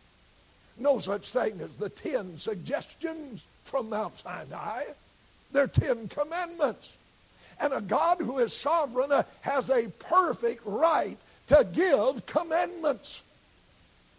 No 0.78 0.98
such 0.98 1.30
thing 1.30 1.60
as 1.60 1.76
the 1.76 1.88
ten 1.88 2.38
suggestions 2.38 3.44
from 3.64 3.90
Mount 3.90 4.18
Sinai. 4.18 4.84
They're 5.52 5.66
ten 5.66 6.08
commandments. 6.08 6.96
And 7.60 7.72
a 7.72 7.80
God 7.80 8.18
who 8.18 8.38
is 8.38 8.52
sovereign 8.52 9.12
eh, 9.12 9.22
has 9.40 9.70
a 9.70 9.88
perfect 9.98 10.62
right 10.64 11.18
to 11.48 11.66
give 11.72 12.26
commandments. 12.26 13.22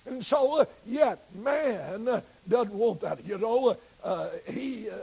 And 0.06 0.24
so, 0.24 0.62
uh, 0.62 0.66
yet, 0.86 1.20
man 1.34 2.22
doesn't 2.48 2.74
want 2.74 3.02
that. 3.02 3.26
You 3.26 3.38
know, 3.38 3.78
uh, 4.04 4.30
he, 4.50 4.90
uh, 4.90 4.96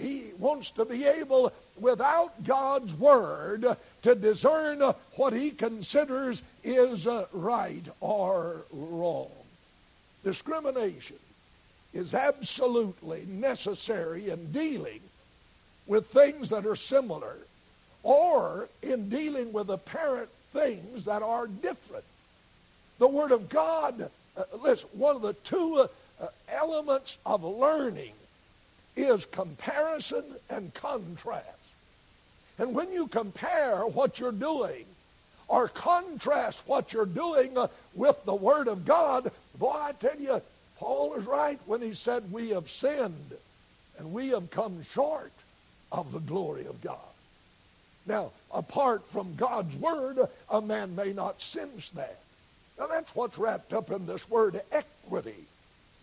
he 0.00 0.32
wants 0.38 0.70
to 0.72 0.84
be 0.84 1.04
able, 1.04 1.52
without 1.78 2.44
God's 2.44 2.94
word, 2.94 3.64
to 4.02 4.14
discern 4.14 4.80
what 5.14 5.32
he 5.32 5.50
considers 5.50 6.42
is 6.64 7.06
uh, 7.06 7.26
right 7.32 7.86
or 8.00 8.64
wrong. 8.72 9.30
Discrimination 10.24 11.16
is 11.94 12.14
absolutely 12.14 13.24
necessary 13.28 14.30
in 14.30 14.52
dealing 14.52 15.00
with 15.86 16.06
things 16.06 16.50
that 16.50 16.66
are 16.66 16.76
similar 16.76 17.36
or 18.02 18.68
in 18.82 19.08
dealing 19.08 19.52
with 19.52 19.70
apparent 19.70 20.28
things 20.52 21.04
that 21.04 21.22
are 21.22 21.46
different. 21.46 22.04
The 22.98 23.08
Word 23.08 23.32
of 23.32 23.48
God, 23.48 24.10
uh, 24.36 24.42
listen, 24.60 24.88
one 24.92 25.16
of 25.16 25.22
the 25.22 25.32
two 25.32 25.80
uh, 25.84 25.86
elements 26.48 27.18
of 27.24 27.44
learning 27.44 28.12
is 28.96 29.26
comparison 29.26 30.24
and 30.50 30.74
contrast. 30.74 31.46
And 32.58 32.74
when 32.74 32.90
you 32.92 33.06
compare 33.06 33.86
what 33.86 34.18
you're 34.18 34.32
doing 34.32 34.84
or 35.46 35.68
contrast 35.68 36.64
what 36.66 36.92
you're 36.92 37.06
doing 37.06 37.56
uh, 37.56 37.68
with 37.94 38.24
the 38.24 38.34
Word 38.34 38.68
of 38.68 38.84
God, 38.84 39.30
boy, 39.58 39.70
I 39.72 39.92
tell 39.92 40.18
you, 40.18 40.42
Paul 40.78 41.14
is 41.14 41.24
right 41.24 41.58
when 41.66 41.80
he 41.80 41.94
said 41.94 42.30
we 42.32 42.50
have 42.50 42.68
sinned 42.68 43.32
and 43.98 44.12
we 44.12 44.28
have 44.28 44.50
come 44.50 44.82
short 44.84 45.32
of 45.92 46.12
the 46.12 46.20
glory 46.20 46.66
of 46.66 46.82
God. 46.82 46.98
Now, 48.06 48.32
apart 48.52 49.06
from 49.06 49.34
God's 49.36 49.76
Word, 49.76 50.18
a 50.50 50.60
man 50.60 50.96
may 50.96 51.12
not 51.12 51.40
sense 51.40 51.90
that. 51.90 52.18
Now, 52.78 52.86
that's 52.86 53.14
what's 53.14 53.38
wrapped 53.38 53.72
up 53.72 53.90
in 53.90 54.06
this 54.06 54.30
word 54.30 54.60
equity. 54.70 55.44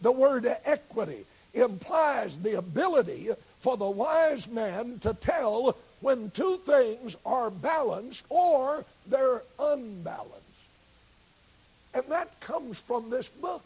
The 0.01 0.11
word 0.11 0.47
equity 0.65 1.25
implies 1.53 2.37
the 2.37 2.57
ability 2.57 3.29
for 3.59 3.77
the 3.77 3.89
wise 3.89 4.47
man 4.47 4.99
to 4.99 5.13
tell 5.13 5.77
when 6.01 6.29
two 6.31 6.57
things 6.65 7.15
are 7.25 7.49
balanced 7.49 8.25
or 8.29 8.85
they're 9.07 9.41
unbalanced. 9.59 10.35
And 11.93 12.03
that 12.09 12.39
comes 12.41 12.81
from 12.81 13.09
this 13.09 13.29
book. 13.29 13.63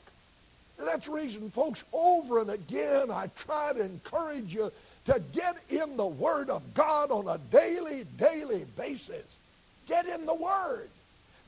And 0.78 0.88
that's 0.88 1.08
the 1.08 1.14
reason, 1.14 1.50
folks, 1.50 1.84
over 1.92 2.40
and 2.40 2.52
again, 2.52 3.12
I 3.12 3.30
try 3.36 3.74
to 3.74 3.84
encourage 3.84 4.54
you 4.54 4.72
to 5.06 5.22
get 5.34 5.58
in 5.70 5.98
the 5.98 6.06
Word 6.06 6.50
of 6.50 6.74
God 6.74 7.12
on 7.12 7.28
a 7.28 7.40
daily, 7.52 8.06
daily 8.18 8.66
basis. 8.78 9.38
Get 9.88 10.06
in 10.06 10.26
the 10.26 10.34
Word. 10.34 10.88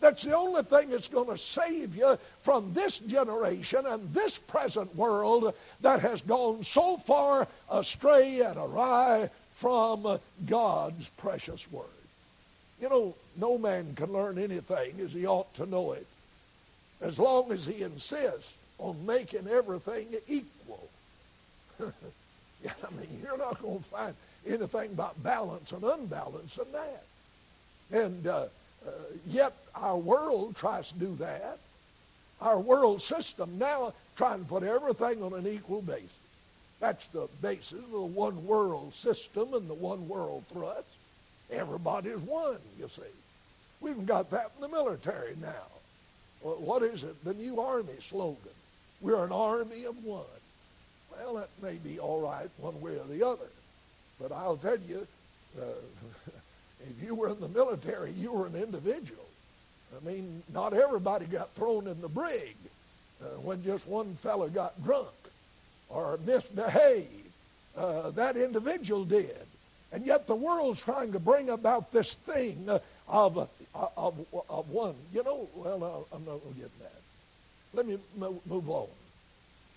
That's 0.02 0.24
the 0.24 0.36
only 0.36 0.64
thing 0.64 0.90
that's 0.90 1.08
going 1.08 1.30
to 1.30 1.38
save 1.38 1.96
you 1.96 2.18
from 2.42 2.74
this 2.74 2.98
generation 2.98 3.86
and 3.86 4.14
this 4.14 4.38
present 4.38 4.94
world 4.96 5.54
that 5.82 6.02
has 6.02 6.24
gone 6.24 6.64
so 6.64 6.98
far 6.98 7.48
astray 7.72 8.42
and 8.42 8.58
awry 8.58 9.30
from 9.54 10.20
God's 10.48 11.10
precious 11.10 11.72
Word. 11.72 11.86
You 12.82 12.90
know, 12.90 13.16
no 13.38 13.60
man 13.60 13.94
can 13.96 14.12
learn 14.12 14.40
anything 14.40 15.00
as 15.00 15.14
he 15.14 15.28
ought 15.28 15.54
to 15.54 15.68
know 15.68 15.94
it 15.94 16.08
as 17.02 17.20
long 17.20 17.52
as 17.52 17.66
he 17.66 17.84
insists 17.84 18.58
on 18.78 19.06
making 19.06 19.48
everything 19.48 20.08
equal. 20.28 20.88
yeah, 22.64 22.72
I 22.88 22.92
mean, 22.96 23.08
you're 23.24 23.38
not 23.38 23.62
going 23.62 23.80
to 23.80 23.84
find 23.84 24.16
anything 24.48 24.92
about 24.92 25.22
balance 25.24 25.72
and 25.72 25.84
unbalance 25.84 26.58
in 26.58 26.72
that. 26.72 27.04
And 27.92 28.28
uh, 28.28 28.46
uh, 28.86 28.91
yet 29.28 29.54
our 29.76 29.98
world 29.98 30.56
tries 30.56 30.91
to 30.91 31.00
do 31.00 31.15
that. 31.15 31.60
Our 32.41 32.60
world 32.60 33.02
system 33.02 33.58
now 33.58 33.94
trying 34.15 34.39
to 34.39 34.46
put 34.46 34.63
everything 34.63 35.24
on 35.24 35.34
an 35.34 35.48
equal 35.48 35.82
basis. 35.82 36.17
That's 36.80 37.08
the 37.08 37.28
basis 37.41 37.74
of 37.74 37.91
the 37.91 38.02
one 38.02 38.46
world 38.46 38.94
system 38.94 39.54
and 39.54 39.70
the 39.70 39.76
one 39.76 40.08
world 40.08 40.44
thrust. 40.52 40.96
Everybody's 41.52 42.20
one, 42.20 42.58
you 42.80 42.88
see. 42.88 43.02
We 43.82 43.91
have 43.91 44.06
got 44.06 44.32
that 44.32 44.52
in 44.56 44.62
the 44.62 44.70
military 44.70 45.36
now. 45.39 45.67
What 46.41 46.82
is 46.82 47.04
it? 47.04 47.24
The 47.24 47.36
new 47.36 47.60
Army 47.60 47.94
slogan. 48.00 48.52
We're 49.02 49.24
an 49.24 49.32
army 49.32 49.86
of 49.86 50.04
one. 50.04 50.24
Well, 51.12 51.36
that 51.36 51.50
may 51.62 51.76
be 51.76 52.00
all 52.00 52.22
right 52.22 52.50
one 52.58 52.80
way 52.82 52.98
or 52.98 53.04
the 53.06 53.26
other. 53.28 53.50
But 54.20 54.32
I'll 54.32 54.58
tell 54.58 54.78
you, 54.88 55.06
uh, 55.60 55.65
if 56.89 57.04
you 57.04 57.15
were 57.15 57.30
in 57.30 57.39
the 57.39 57.50
military, 57.50 58.12
you 58.12 58.32
were 58.32 58.48
an 58.48 58.56
individual. 58.56 59.26
I 59.96 60.08
mean, 60.08 60.44
not 60.54 60.74
everybody 60.74 61.26
got 61.26 61.52
thrown 61.52 61.88
in 61.88 62.02
the 62.02 62.08
brig 62.08 62.56
uh, 63.22 63.26
when 63.41 63.63
just 63.63 63.88
one 63.88 64.15
fellow 64.15 64.48
got 64.48 64.82
drunk 64.84 65.10
or 65.89 66.17
misbehaved. 66.26 67.08
Uh, 67.76 68.10
that 68.12 68.36
individual 68.36 69.06
did. 69.06 69.36
And 69.91 70.06
yet 70.06 70.28
the 70.28 70.36
world's 70.36 70.82
trying 70.82 71.12
to 71.12 71.20
bring 71.20 71.50
about 71.50 71.91
this 71.91 72.15
thing 72.15 72.70
of, 73.08 73.38
of, 73.38 74.26
of 74.50 74.70
one. 74.70 74.96
You 75.13 75.24
know, 75.24 75.50
well, 75.56 76.08
I'm 76.13 76.26
not 76.26 76.41
going 76.44 76.56
to 76.56 76.62
get 76.62 76.80
that. 76.80 77.02
Let 77.74 77.86
me 77.86 77.98
move 78.17 78.70
on. 78.70 78.88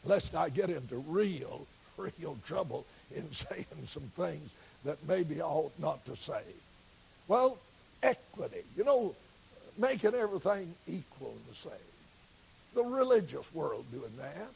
Lest 0.05 0.35
I 0.35 0.49
get 0.49 0.71
into 0.71 0.97
real, 1.09 1.67
real 1.97 2.39
trouble 2.45 2.87
in 3.15 3.31
saying 3.33 3.67
some 3.87 4.11
things 4.17 4.51
that 4.85 4.99
maybe 5.09 5.41
I 5.41 5.47
ought 5.47 5.79
not 5.79 6.05
to 6.07 6.17
say. 6.17 6.43
Well, 7.29 7.59
equity. 8.03 8.63
You 8.77 8.85
know, 8.85 9.15
making 9.79 10.15
everything 10.15 10.75
equal 10.87 11.33
and 11.33 11.51
the 11.51 11.55
same. 11.55 11.73
The 12.75 12.83
religious 12.83 13.53
world 13.55 13.85
doing 13.93 14.13
that. 14.19 14.49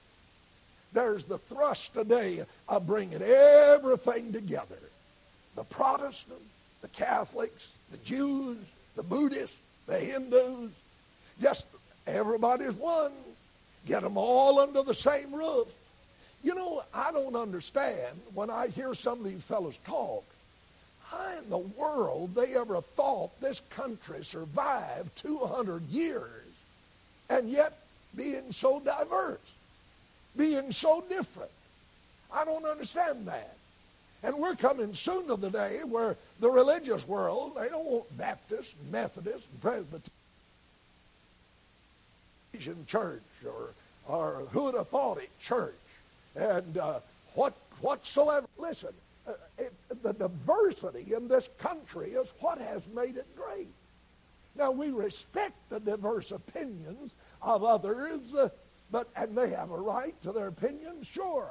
There's 0.92 1.24
the 1.24 1.38
thrust 1.38 1.94
today 1.94 2.44
of 2.68 2.86
bringing 2.86 3.22
everything 3.22 4.32
together. 4.32 4.78
The 5.54 5.64
Protestant, 5.64 6.40
the 6.80 6.88
Catholics, 6.88 7.72
the 7.90 7.98
Jews, 7.98 8.58
the 8.96 9.02
Buddhists, 9.02 9.58
the 9.86 9.98
Hindus, 9.98 10.70
just 11.40 11.66
everybody's 12.06 12.74
one. 12.74 13.12
Get 13.86 14.02
them 14.02 14.16
all 14.16 14.58
under 14.58 14.82
the 14.82 14.94
same 14.94 15.32
roof. 15.34 15.74
You 16.42 16.54
know, 16.54 16.82
I 16.94 17.12
don't 17.12 17.36
understand 17.36 18.20
when 18.34 18.50
I 18.50 18.68
hear 18.68 18.94
some 18.94 19.20
of 19.20 19.24
these 19.24 19.44
fellows 19.44 19.78
talk 19.84 20.24
how 21.10 21.38
in 21.42 21.48
the 21.50 21.58
world 21.58 22.34
they 22.34 22.54
ever 22.54 22.80
thought 22.80 23.40
this 23.40 23.60
country 23.70 24.24
survived 24.24 25.14
200 25.16 25.82
years 25.88 26.44
and 27.30 27.48
yet 27.48 27.78
being 28.14 28.52
so 28.52 28.80
diverse, 28.80 29.38
being 30.36 30.72
so 30.72 31.02
different. 31.08 31.50
I 32.32 32.44
don't 32.44 32.64
understand 32.64 33.26
that. 33.26 33.54
And 34.22 34.36
we're 34.36 34.56
coming 34.56 34.94
soon 34.94 35.28
to 35.28 35.36
the 35.36 35.50
day 35.50 35.80
where 35.84 36.16
the 36.40 36.50
religious 36.50 37.06
world, 37.06 37.52
they 37.56 37.68
don't 37.68 37.86
want 37.86 38.18
Baptist, 38.18 38.74
Methodist, 38.90 39.48
Presbyterian 39.60 40.02
church 42.86 43.22
or, 43.46 43.70
or 44.08 44.46
who'd 44.50 44.74
have 44.74 44.88
thought 44.88 45.18
it 45.18 45.30
church 45.40 45.74
and 46.34 46.76
uh, 46.78 46.98
what 47.34 47.54
whatsoever. 47.80 48.46
Listen, 48.58 48.92
it, 49.58 49.72
the 50.02 50.12
diversity 50.12 51.14
in 51.14 51.28
this 51.28 51.48
country 51.58 52.12
is 52.12 52.32
what 52.40 52.58
has 52.58 52.86
made 52.94 53.16
it 53.16 53.26
great. 53.36 53.68
Now 54.56 54.70
we 54.70 54.90
respect 54.90 55.54
the 55.70 55.80
diverse 55.80 56.32
opinions 56.32 57.14
of 57.42 57.64
others, 57.64 58.34
uh, 58.34 58.48
but 58.90 59.08
and 59.16 59.36
they 59.36 59.50
have 59.50 59.70
a 59.70 59.76
right 59.76 60.14
to 60.22 60.32
their 60.32 60.48
opinions, 60.48 61.06
sure. 61.06 61.48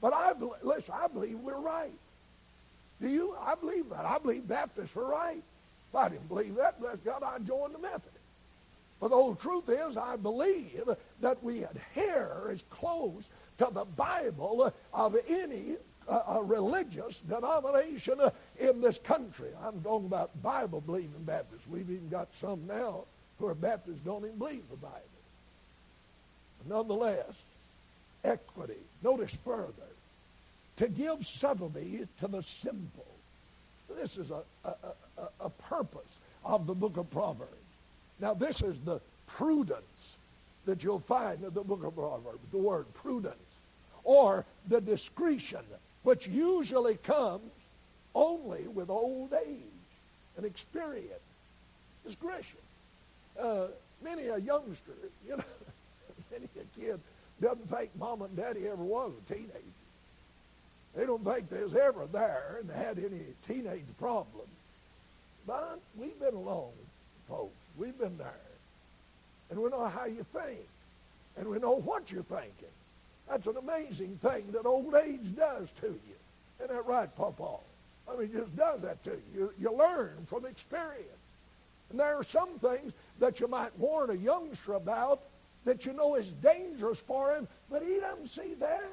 But 0.00 0.12
I 0.12 0.32
listen. 0.62 0.94
I 0.94 1.06
believe 1.06 1.38
we're 1.38 1.60
right. 1.60 1.92
Do 3.00 3.08
you? 3.08 3.36
I 3.40 3.54
believe 3.54 3.88
that. 3.90 4.04
I 4.04 4.18
believe 4.18 4.48
Baptists 4.48 4.96
are 4.96 5.04
right. 5.04 5.42
If 5.90 5.96
I 5.96 6.08
didn't 6.08 6.28
believe 6.28 6.56
that, 6.56 6.80
bless 6.80 6.96
God, 7.04 7.22
I'd 7.22 7.46
join 7.46 7.72
the 7.72 7.78
Methodists. 7.78 8.18
But 8.98 9.08
the 9.08 9.16
whole 9.16 9.34
truth 9.34 9.68
is, 9.68 9.96
I 9.96 10.16
believe 10.16 10.88
that 11.20 11.42
we 11.42 11.64
adhere 11.64 12.50
as 12.50 12.62
close 12.70 13.28
to 13.58 13.68
the 13.72 13.84
Bible 13.84 14.72
of 14.94 15.16
any 15.28 15.76
uh, 16.08 16.40
religious 16.42 17.20
denomination 17.28 18.18
in 18.58 18.80
this 18.80 18.98
country. 18.98 19.48
I'm 19.64 19.80
talking 19.82 20.06
about 20.06 20.30
Bible-believing 20.42 21.24
Baptists. 21.24 21.66
We've 21.68 21.90
even 21.90 22.08
got 22.08 22.28
some 22.40 22.66
now 22.66 23.04
who 23.38 23.46
are 23.46 23.54
Baptists 23.54 24.00
don't 24.04 24.24
even 24.24 24.38
believe 24.38 24.62
the 24.70 24.76
Bible. 24.76 25.00
But 26.58 26.76
nonetheless, 26.76 27.32
equity. 28.24 28.80
Notice 29.02 29.36
further, 29.44 29.72
to 30.76 30.88
give 30.88 31.26
subtlety 31.26 32.06
to 32.20 32.28
the 32.28 32.42
simple. 32.42 33.06
This 33.96 34.16
is 34.16 34.30
a, 34.30 34.42
a, 34.64 34.74
a, 35.18 35.28
a 35.40 35.50
purpose 35.50 36.18
of 36.44 36.66
the 36.66 36.74
book 36.74 36.96
of 36.96 37.10
Proverbs. 37.10 37.50
Now, 38.20 38.34
this 38.34 38.62
is 38.62 38.78
the 38.80 39.00
prudence 39.26 40.16
that 40.64 40.84
you'll 40.84 41.00
find 41.00 41.42
in 41.42 41.52
the 41.52 41.62
book 41.62 41.84
of 41.84 41.94
Proverbs, 41.94 42.38
the 42.52 42.58
word 42.58 42.86
prudence, 42.94 43.36
or 44.04 44.44
the 44.68 44.80
discretion 44.80 45.60
which 46.02 46.26
usually 46.26 46.96
comes 46.96 47.50
only 48.14 48.66
with 48.68 48.90
old 48.90 49.32
age 49.32 49.58
and 50.36 50.44
experience. 50.44 51.08
Discretion. 52.04 52.58
Uh, 53.38 53.66
many 54.02 54.26
a 54.26 54.38
youngster, 54.38 54.92
you 55.28 55.36
know, 55.36 55.44
many 56.30 56.48
a 56.60 56.80
kid 56.80 57.00
doesn't 57.40 57.70
think 57.70 57.90
mom 57.98 58.22
and 58.22 58.36
daddy 58.36 58.68
ever 58.68 58.82
was 58.82 59.12
a 59.26 59.32
teenager. 59.32 59.58
They 60.94 61.06
don't 61.06 61.24
think 61.24 61.48
they 61.48 61.62
was 61.62 61.74
ever 61.74 62.06
there 62.12 62.58
and 62.60 62.70
had 62.70 62.98
any 62.98 63.22
teenage 63.48 63.84
problems. 63.98 64.48
But 65.46 65.80
we've 65.98 66.18
been 66.20 66.34
along, 66.34 66.72
folks. 67.28 67.56
We've 67.76 67.98
been 67.98 68.18
there. 68.18 68.34
And 69.50 69.60
we 69.60 69.70
know 69.70 69.86
how 69.86 70.04
you 70.04 70.24
think. 70.32 70.60
And 71.36 71.48
we 71.48 71.58
know 71.58 71.76
what 71.76 72.12
you're 72.12 72.22
thinking. 72.22 72.68
That's 73.28 73.46
an 73.46 73.56
amazing 73.56 74.18
thing 74.22 74.50
that 74.52 74.66
old 74.66 74.94
age 74.94 75.34
does 75.36 75.70
to 75.80 75.86
you. 75.86 76.16
Isn't 76.60 76.74
that 76.74 76.86
right, 76.86 77.14
Papa? 77.16 77.56
I 78.08 78.16
mean, 78.16 78.30
it 78.34 78.36
just 78.36 78.56
does 78.56 78.80
that 78.82 79.02
to 79.04 79.10
you. 79.10 79.20
you. 79.34 79.52
You 79.60 79.76
learn 79.76 80.26
from 80.26 80.44
experience. 80.46 81.06
And 81.90 82.00
there 82.00 82.16
are 82.16 82.24
some 82.24 82.58
things 82.58 82.92
that 83.20 83.40
you 83.40 83.48
might 83.48 83.78
warn 83.78 84.10
a 84.10 84.14
youngster 84.14 84.74
about 84.74 85.20
that 85.64 85.86
you 85.86 85.92
know 85.92 86.16
is 86.16 86.26
dangerous 86.42 86.98
for 86.98 87.34
him, 87.34 87.46
but 87.70 87.82
he 87.82 88.00
doesn't 88.00 88.28
see 88.28 88.54
that. 88.54 88.90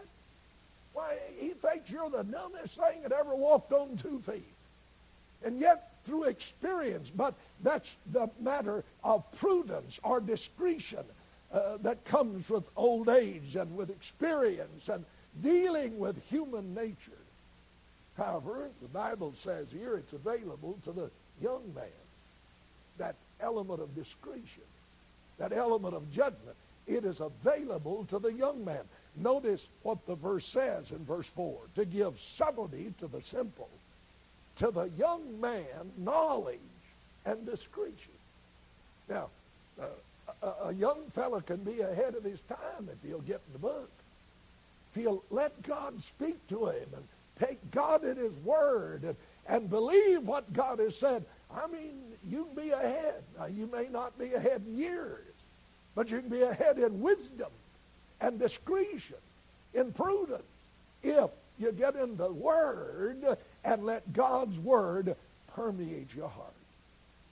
Why, 0.94 1.18
he 1.40 1.50
thinks 1.50 1.90
you're 1.90 2.10
the 2.10 2.24
dumbest 2.24 2.76
thing 2.76 3.02
that 3.04 3.12
ever 3.12 3.36
walked 3.36 3.74
on 3.74 3.98
two 3.98 4.20
feet. 4.20 4.44
And 5.44 5.60
yet, 5.60 5.92
through 6.06 6.26
experience, 6.26 7.10
but 7.10 7.34
that's 7.64 7.96
the 8.12 8.30
matter 8.40 8.84
of 9.04 9.24
prudence 9.34 10.00
or 10.04 10.20
discretion 10.20 11.04
uh, 11.52 11.78
that 11.82 12.04
comes 12.06 12.50
with 12.50 12.64
old 12.76 13.10
age 13.10 13.56
and 13.56 13.76
with 13.76 13.90
experience 13.90 14.90
and 14.90 15.06
dealing 15.42 15.98
with 16.00 16.22
human 16.30 16.74
nature. 16.74 17.12
However, 18.18 18.70
the 18.82 18.88
Bible 18.90 19.34
says 19.36 19.68
here 19.72 19.96
it's 19.96 20.14
available 20.14 20.78
to 20.84 20.92
the 20.92 21.10
young 21.42 21.74
man. 21.74 21.86
That 22.98 23.16
element 23.40 23.82
of 23.82 23.96
discretion, 23.96 24.68
that 25.38 25.54
element 25.54 25.96
of 25.96 26.12
judgment, 26.12 26.56
it 26.86 27.06
is 27.06 27.22
available 27.22 28.06
to 28.10 28.20
the 28.20 28.34
young 28.34 28.66
man. 28.66 28.82
Notice 29.16 29.68
what 29.84 30.06
the 30.06 30.16
verse 30.16 30.46
says 30.46 30.92
in 30.92 31.06
verse 31.06 31.28
4 31.28 31.56
to 31.76 31.86
give 31.86 32.20
subtlety 32.20 32.94
to 33.00 33.08
the 33.08 33.22
simple, 33.22 33.70
to 34.58 34.72
the 34.72 34.90
young 34.98 35.40
man, 35.40 35.92
knowledge 35.98 36.60
and 37.26 37.46
discretion. 37.46 38.14
Now, 39.08 39.30
uh, 39.82 39.86
a, 40.42 40.68
a 40.68 40.74
young 40.74 41.10
fellow 41.12 41.42
can 41.42 41.58
be 41.58 41.82
ahead 41.82 42.16
of 42.16 42.24
his 42.24 42.40
time 42.42 42.90
if 42.92 43.08
he'll 43.08 43.20
get 43.20 43.42
in 43.48 43.54
the 43.54 43.60
book. 43.60 43.90
If 44.92 45.02
he'll 45.02 45.24
let 45.30 45.62
God 45.64 46.02
speak 46.02 46.46
to 46.48 46.68
him 46.68 46.88
and 46.96 47.04
take 47.40 47.72
God 47.72 48.04
at 48.04 48.18
his 48.18 48.34
word 48.38 49.04
and, 49.04 49.16
and 49.48 49.70
believe 49.70 50.24
what 50.24 50.52
God 50.54 50.80
has 50.80 50.96
said, 50.96 51.26
I 51.52 51.68
mean, 51.68 52.02
you 52.30 52.46
can 52.46 52.66
be 52.66 52.72
ahead. 52.72 53.24
Now, 53.38 53.46
you 53.46 53.68
may 53.68 53.88
not 53.90 54.18
be 54.18 54.34
ahead 54.34 54.64
in 54.68 54.78
years, 54.78 55.26
but 55.96 56.10
you 56.10 56.20
can 56.20 56.30
be 56.30 56.42
ahead 56.42 56.78
in 56.78 57.02
wisdom 57.02 57.52
and 58.22 58.40
discretion, 58.40 59.18
in 59.74 59.92
prudence, 59.92 60.44
if 61.04 61.30
you 61.58 61.72
get 61.72 61.96
in 61.96 62.18
the 62.18 62.32
Word 62.32 63.38
and 63.64 63.86
let 63.86 64.12
God's 64.14 64.60
Word 64.60 65.16
permeate 65.54 66.14
your 66.16 66.30
heart. 66.30 66.54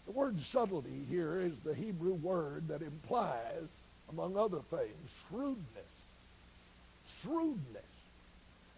The 0.08 0.14
word 0.14 0.40
subtlety 0.40 1.06
here 1.10 1.42
is 1.42 1.60
the 1.60 1.76
Hebrew 1.76 2.14
word 2.14 2.70
that 2.70 2.82
implies, 2.82 3.68
among 4.10 4.38
other 4.38 4.62
things, 4.70 5.12
shrewdness. 5.28 5.66
Shrewdness. 7.22 7.84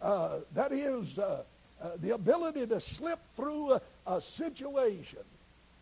Uh, 0.01 0.39
that 0.55 0.71
is 0.71 1.19
uh, 1.19 1.43
uh, 1.81 1.91
the 2.01 2.15
ability 2.15 2.65
to 2.65 2.81
slip 2.81 3.19
through 3.35 3.73
a, 3.73 3.81
a 4.07 4.19
situation 4.19 5.19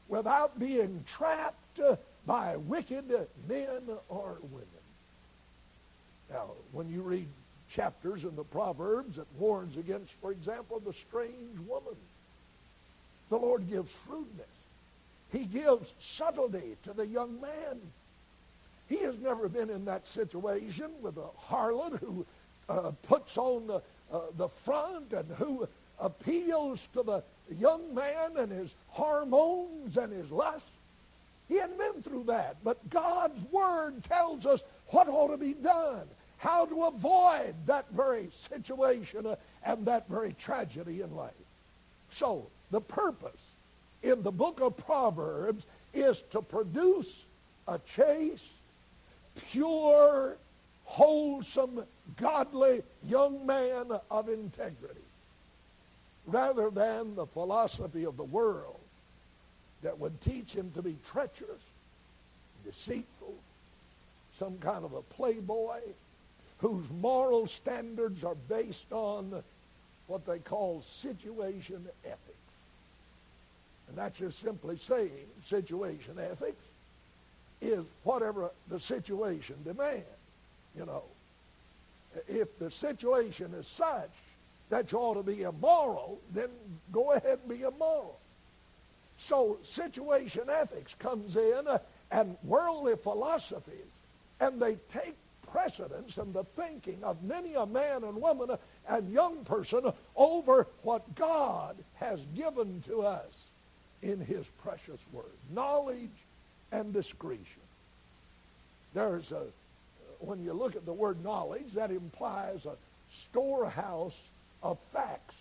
without 0.09 0.59
being 0.59 1.03
trapped 1.07 1.79
uh, 1.79 1.95
by 2.25 2.57
wicked 2.57 3.09
men 3.47 3.81
or 4.09 4.37
women. 4.51 4.67
Now, 6.29 6.49
when 6.73 6.89
you 6.89 7.01
read 7.01 7.27
chapters 7.69 8.25
in 8.25 8.35
the 8.35 8.43
Proverbs 8.43 9.15
that 9.15 9.27
warns 9.39 9.77
against, 9.77 10.11
for 10.15 10.33
example, 10.33 10.81
the 10.81 10.91
strange 10.91 11.57
woman, 11.65 11.95
the 13.29 13.37
Lord 13.37 13.69
gives 13.69 13.95
shrewdness. 14.05 14.47
He 15.31 15.45
gives 15.45 15.93
subtlety 15.99 16.77
to 16.83 16.93
the 16.93 17.05
young 17.05 17.39
man. 17.41 17.79
He 18.87 18.97
has 18.99 19.17
never 19.19 19.49
been 19.49 19.69
in 19.69 19.85
that 19.85 20.07
situation 20.07 20.91
with 21.01 21.17
a 21.17 21.27
harlot 21.49 21.99
who 21.99 22.25
uh, 22.69 22.91
puts 23.03 23.37
on 23.37 23.67
the, 23.67 23.81
uh, 24.11 24.21
the 24.37 24.47
front 24.47 25.11
and 25.11 25.29
who 25.35 25.67
appeals 25.99 26.87
to 26.93 27.03
the 27.03 27.23
young 27.59 27.93
man 27.93 28.37
and 28.37 28.51
his 28.51 28.73
hormones 28.89 29.97
and 29.97 30.13
his 30.13 30.31
lust. 30.31 30.67
He 31.47 31.57
hadn't 31.57 31.77
been 31.77 32.01
through 32.01 32.25
that. 32.25 32.57
But 32.63 32.89
God's 32.89 33.41
Word 33.51 34.03
tells 34.03 34.45
us 34.45 34.63
what 34.87 35.07
ought 35.07 35.29
to 35.29 35.37
be 35.37 35.53
done, 35.53 36.07
how 36.37 36.65
to 36.65 36.85
avoid 36.85 37.55
that 37.65 37.85
very 37.91 38.29
situation 38.49 39.25
uh, 39.25 39.35
and 39.65 39.85
that 39.85 40.07
very 40.09 40.33
tragedy 40.33 41.01
in 41.01 41.15
life. 41.15 41.31
So, 42.09 42.47
the 42.71 42.81
purpose 42.81 43.46
in 44.03 44.23
the 44.23 44.31
book 44.31 44.59
of 44.61 44.77
Proverbs 44.77 45.65
is 45.93 46.21
to 46.31 46.41
produce 46.41 47.25
a 47.67 47.79
chaste, 47.95 48.45
pure, 49.51 50.37
wholesome, 50.85 51.83
godly 52.15 52.83
young 53.05 53.45
man 53.45 53.85
of 54.09 54.29
integrity 54.29 55.01
rather 56.25 56.69
than 56.69 57.15
the 57.15 57.25
philosophy 57.25 58.05
of 58.05 58.17
the 58.17 58.23
world 58.23 58.79
that 59.81 59.97
would 59.97 60.19
teach 60.21 60.53
him 60.53 60.71
to 60.71 60.81
be 60.81 60.97
treacherous, 61.09 61.61
deceitful, 62.65 63.33
some 64.37 64.57
kind 64.59 64.83
of 64.83 64.93
a 64.93 65.01
playboy 65.01 65.79
whose 66.59 66.89
moral 66.99 67.47
standards 67.47 68.23
are 68.23 68.35
based 68.49 68.91
on 68.91 69.43
what 70.07 70.25
they 70.25 70.39
call 70.39 70.81
situation 70.81 71.85
ethics. 72.03 72.26
And 73.87 73.97
that's 73.97 74.19
just 74.19 74.39
simply 74.39 74.77
saying 74.77 75.27
situation 75.43 76.19
ethics 76.19 76.63
is 77.61 77.83
whatever 78.03 78.51
the 78.69 78.79
situation 78.79 79.55
demands. 79.63 80.05
You 80.77 80.85
know, 80.85 81.03
if 82.27 82.57
the 82.59 82.69
situation 82.69 83.53
is 83.53 83.67
such 83.67 84.11
that 84.69 84.91
you 84.91 84.97
ought 84.97 85.15
to 85.15 85.23
be 85.23 85.43
immoral, 85.43 86.19
then 86.33 86.49
go 86.91 87.13
ahead 87.13 87.39
and 87.39 87.57
be 87.57 87.63
immoral. 87.63 88.19
So 89.17 89.57
situation 89.63 90.49
ethics 90.49 90.93
comes 90.99 91.35
in 91.35 91.67
uh, 91.67 91.79
and 92.11 92.37
worldly 92.43 92.95
philosophies, 92.97 93.73
and 94.39 94.61
they 94.61 94.75
take 94.93 95.15
precedence 95.51 96.17
in 96.17 96.33
the 96.33 96.43
thinking 96.43 97.03
of 97.03 97.23
many 97.23 97.55
a 97.55 97.65
man 97.65 98.03
and 98.03 98.21
woman 98.21 98.57
and 98.87 99.11
young 99.11 99.43
person 99.45 99.91
over 100.15 100.67
what 100.83 101.15
God 101.15 101.77
has 101.95 102.19
given 102.35 102.81
to 102.87 103.01
us 103.01 103.46
in 104.01 104.19
his 104.19 104.47
precious 104.63 104.99
word. 105.11 105.25
Knowledge 105.53 106.09
and 106.71 106.93
discretion. 106.93 107.61
There's 108.93 109.31
a, 109.31 109.43
when 110.19 110.43
you 110.43 110.53
look 110.53 110.75
at 110.75 110.85
the 110.85 110.93
word 110.93 111.23
knowledge, 111.23 111.73
that 111.73 111.91
implies 111.91 112.65
a 112.65 112.75
storehouse 113.29 114.19
of 114.63 114.77
facts. 114.91 115.35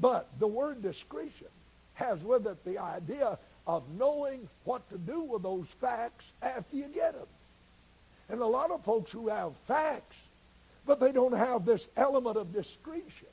But 0.00 0.28
the 0.38 0.46
word 0.46 0.82
discretion 0.82 1.48
has 1.94 2.24
with 2.24 2.46
it 2.46 2.64
the 2.64 2.78
idea 2.78 3.38
of 3.66 3.82
knowing 3.98 4.48
what 4.64 4.88
to 4.90 4.98
do 4.98 5.20
with 5.20 5.42
those 5.42 5.66
facts 5.80 6.26
after 6.42 6.76
you 6.76 6.86
get 6.86 7.12
them. 7.12 7.26
And 8.28 8.40
a 8.40 8.46
lot 8.46 8.70
of 8.70 8.82
folks 8.84 9.12
who 9.12 9.28
have 9.28 9.56
facts, 9.66 10.16
but 10.86 11.00
they 11.00 11.12
don't 11.12 11.36
have 11.36 11.64
this 11.64 11.86
element 11.96 12.36
of 12.36 12.52
discretion. 12.52 13.28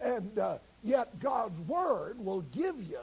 And 0.00 0.38
uh, 0.38 0.58
yet 0.84 1.18
God's 1.20 1.58
Word 1.68 2.24
will 2.24 2.42
give 2.52 2.76
you 2.88 2.98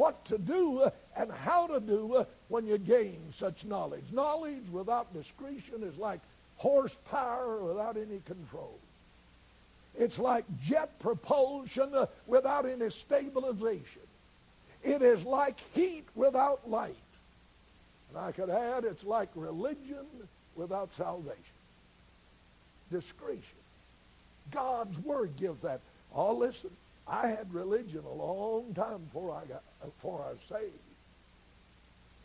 what 0.00 0.24
to 0.24 0.38
do 0.38 0.80
uh, 0.80 0.90
and 1.14 1.30
how 1.30 1.66
to 1.66 1.78
do 1.78 2.14
uh, 2.14 2.24
when 2.48 2.66
you 2.66 2.78
gain 2.78 3.20
such 3.32 3.66
knowledge. 3.66 4.04
Knowledge 4.10 4.64
without 4.72 5.12
discretion 5.12 5.82
is 5.82 5.94
like 5.98 6.20
horsepower 6.56 7.62
without 7.62 7.98
any 7.98 8.22
control. 8.24 8.78
It's 9.98 10.18
like 10.18 10.46
jet 10.64 10.98
propulsion 11.00 11.94
uh, 11.94 12.06
without 12.26 12.64
any 12.64 12.90
stabilization. 12.90 14.06
It 14.82 15.02
is 15.02 15.22
like 15.26 15.58
heat 15.74 16.06
without 16.14 16.70
light. 16.70 16.96
And 18.08 18.18
I 18.18 18.32
could 18.32 18.48
add, 18.48 18.84
it's 18.84 19.04
like 19.04 19.28
religion 19.34 20.06
without 20.56 20.94
salvation. 20.94 21.58
Discretion. 22.90 23.60
God's 24.50 24.98
word 25.00 25.36
gives 25.36 25.60
that. 25.60 25.80
Oh, 26.14 26.32
listen, 26.32 26.70
I 27.06 27.26
had 27.26 27.52
religion 27.52 28.02
a 28.06 28.14
long 28.14 28.72
time 28.74 29.00
before 29.12 29.32
I 29.32 29.44
got 29.44 29.62
before 29.84 30.24
I 30.26 30.30
was 30.30 30.40
saved. 30.48 30.74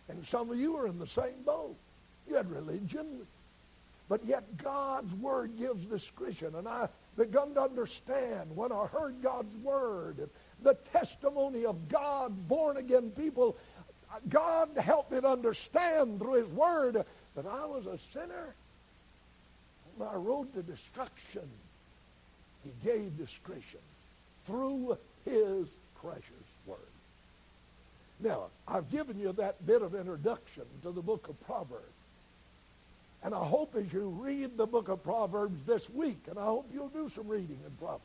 And 0.09 0.25
some 0.25 0.49
of 0.49 0.59
you 0.59 0.77
are 0.77 0.87
in 0.87 0.99
the 0.99 1.07
same 1.07 1.43
boat. 1.45 1.75
You 2.27 2.35
had 2.35 2.49
religion, 2.51 3.25
but 4.07 4.23
yet 4.25 4.57
God's 4.57 5.13
word 5.15 5.57
gives 5.57 5.83
discretion. 5.85 6.55
And 6.55 6.67
I 6.67 6.89
begun 7.17 7.53
to 7.55 7.61
understand 7.61 8.55
when 8.55 8.71
I 8.71 8.85
heard 8.87 9.21
God's 9.21 9.55
word, 9.57 10.29
the 10.61 10.75
testimony 10.91 11.65
of 11.65 11.89
God, 11.89 12.47
born 12.47 12.77
again 12.77 13.11
people. 13.11 13.55
God 14.29 14.69
helped 14.77 15.11
me 15.11 15.21
to 15.21 15.27
understand 15.27 16.19
through 16.19 16.43
his 16.43 16.49
word 16.49 17.03
that 17.35 17.45
I 17.45 17.65
was 17.65 17.85
a 17.85 17.97
sinner 18.13 18.55
on 19.99 20.05
my 20.05 20.13
road 20.13 20.53
to 20.53 20.63
destruction. 20.63 21.47
He 22.63 22.71
gave 22.83 23.17
discretion 23.17 23.79
through 24.45 24.97
his 25.25 25.67
precious 26.01 26.47
word. 26.65 26.77
Now, 28.19 28.45
I've 28.67 28.89
given 28.91 29.19
you 29.19 29.33
that 29.33 29.65
bit 29.65 29.81
of 29.81 29.93
introduction 29.93 30.63
to 30.83 30.91
the 30.91 31.01
book 31.01 31.27
of 31.27 31.45
Proverbs. 31.45 31.83
And 33.23 33.33
I 33.33 33.43
hope 33.43 33.75
as 33.75 33.91
you 33.91 34.09
read 34.21 34.55
the 34.55 34.67
book 34.67 34.87
of 34.87 35.03
Proverbs 35.03 35.59
this 35.65 35.89
week, 35.89 36.19
and 36.29 36.37
I 36.37 36.45
hope 36.45 36.69
you'll 36.73 36.89
do 36.89 37.09
some 37.09 37.27
reading 37.27 37.59
in 37.65 37.71
Proverbs, 37.79 38.03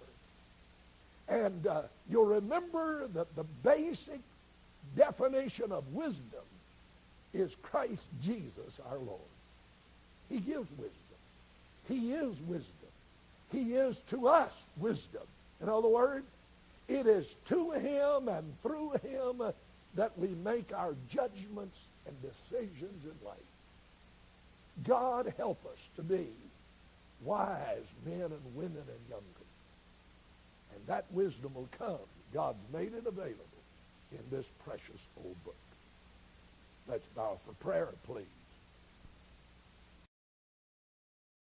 and 1.29 1.66
uh, 1.66 1.83
you'll 2.09 2.27
remember 2.27 3.07
that 3.09 3.37
the 3.37 3.44
basic 3.62 4.20
definition 4.96 5.73
of 5.73 5.85
wisdom 5.92 6.40
is 7.35 7.55
Christ 7.62 8.07
Jesus 8.23 8.81
our 8.90 8.99
Lord. 8.99 9.20
He 10.29 10.38
gives 10.38 10.68
wisdom. 10.70 10.94
He 11.88 12.12
is 12.12 12.35
wisdom. 12.46 12.66
He 13.53 13.75
is 13.75 13.99
to 14.09 14.29
us 14.29 14.57
wisdom. 14.79 15.23
In 15.61 15.68
other 15.68 15.88
words, 15.88 16.27
it 16.88 17.07
is 17.07 17.35
to 17.49 17.73
him 17.73 18.29
and 18.29 18.44
through 18.62 18.92
him 19.03 19.42
that 19.94 20.16
we 20.18 20.29
make 20.29 20.72
our 20.74 20.94
judgments 21.09 21.79
and 22.07 22.16
decisions 22.22 23.05
in 23.05 23.26
life. 23.26 23.37
God 24.85 25.33
help 25.37 25.64
us 25.66 25.79
to 25.96 26.03
be 26.03 26.26
wise 27.22 27.85
men 28.07 28.22
and 28.22 28.55
women 28.55 28.76
and 28.76 29.09
young 29.09 29.20
people. 29.20 29.46
And 30.74 30.87
that 30.87 31.05
wisdom 31.11 31.55
will 31.55 31.68
come. 31.79 31.98
God's 32.33 32.59
made 32.72 32.94
it 32.94 33.07
available 33.07 33.44
in 34.12 34.20
this 34.31 34.46
precious 34.64 35.07
old 35.22 35.44
book. 35.44 35.55
Let's 36.88 37.07
bow 37.14 37.38
for 37.44 37.53
prayer, 37.64 37.88
please. 38.07 38.24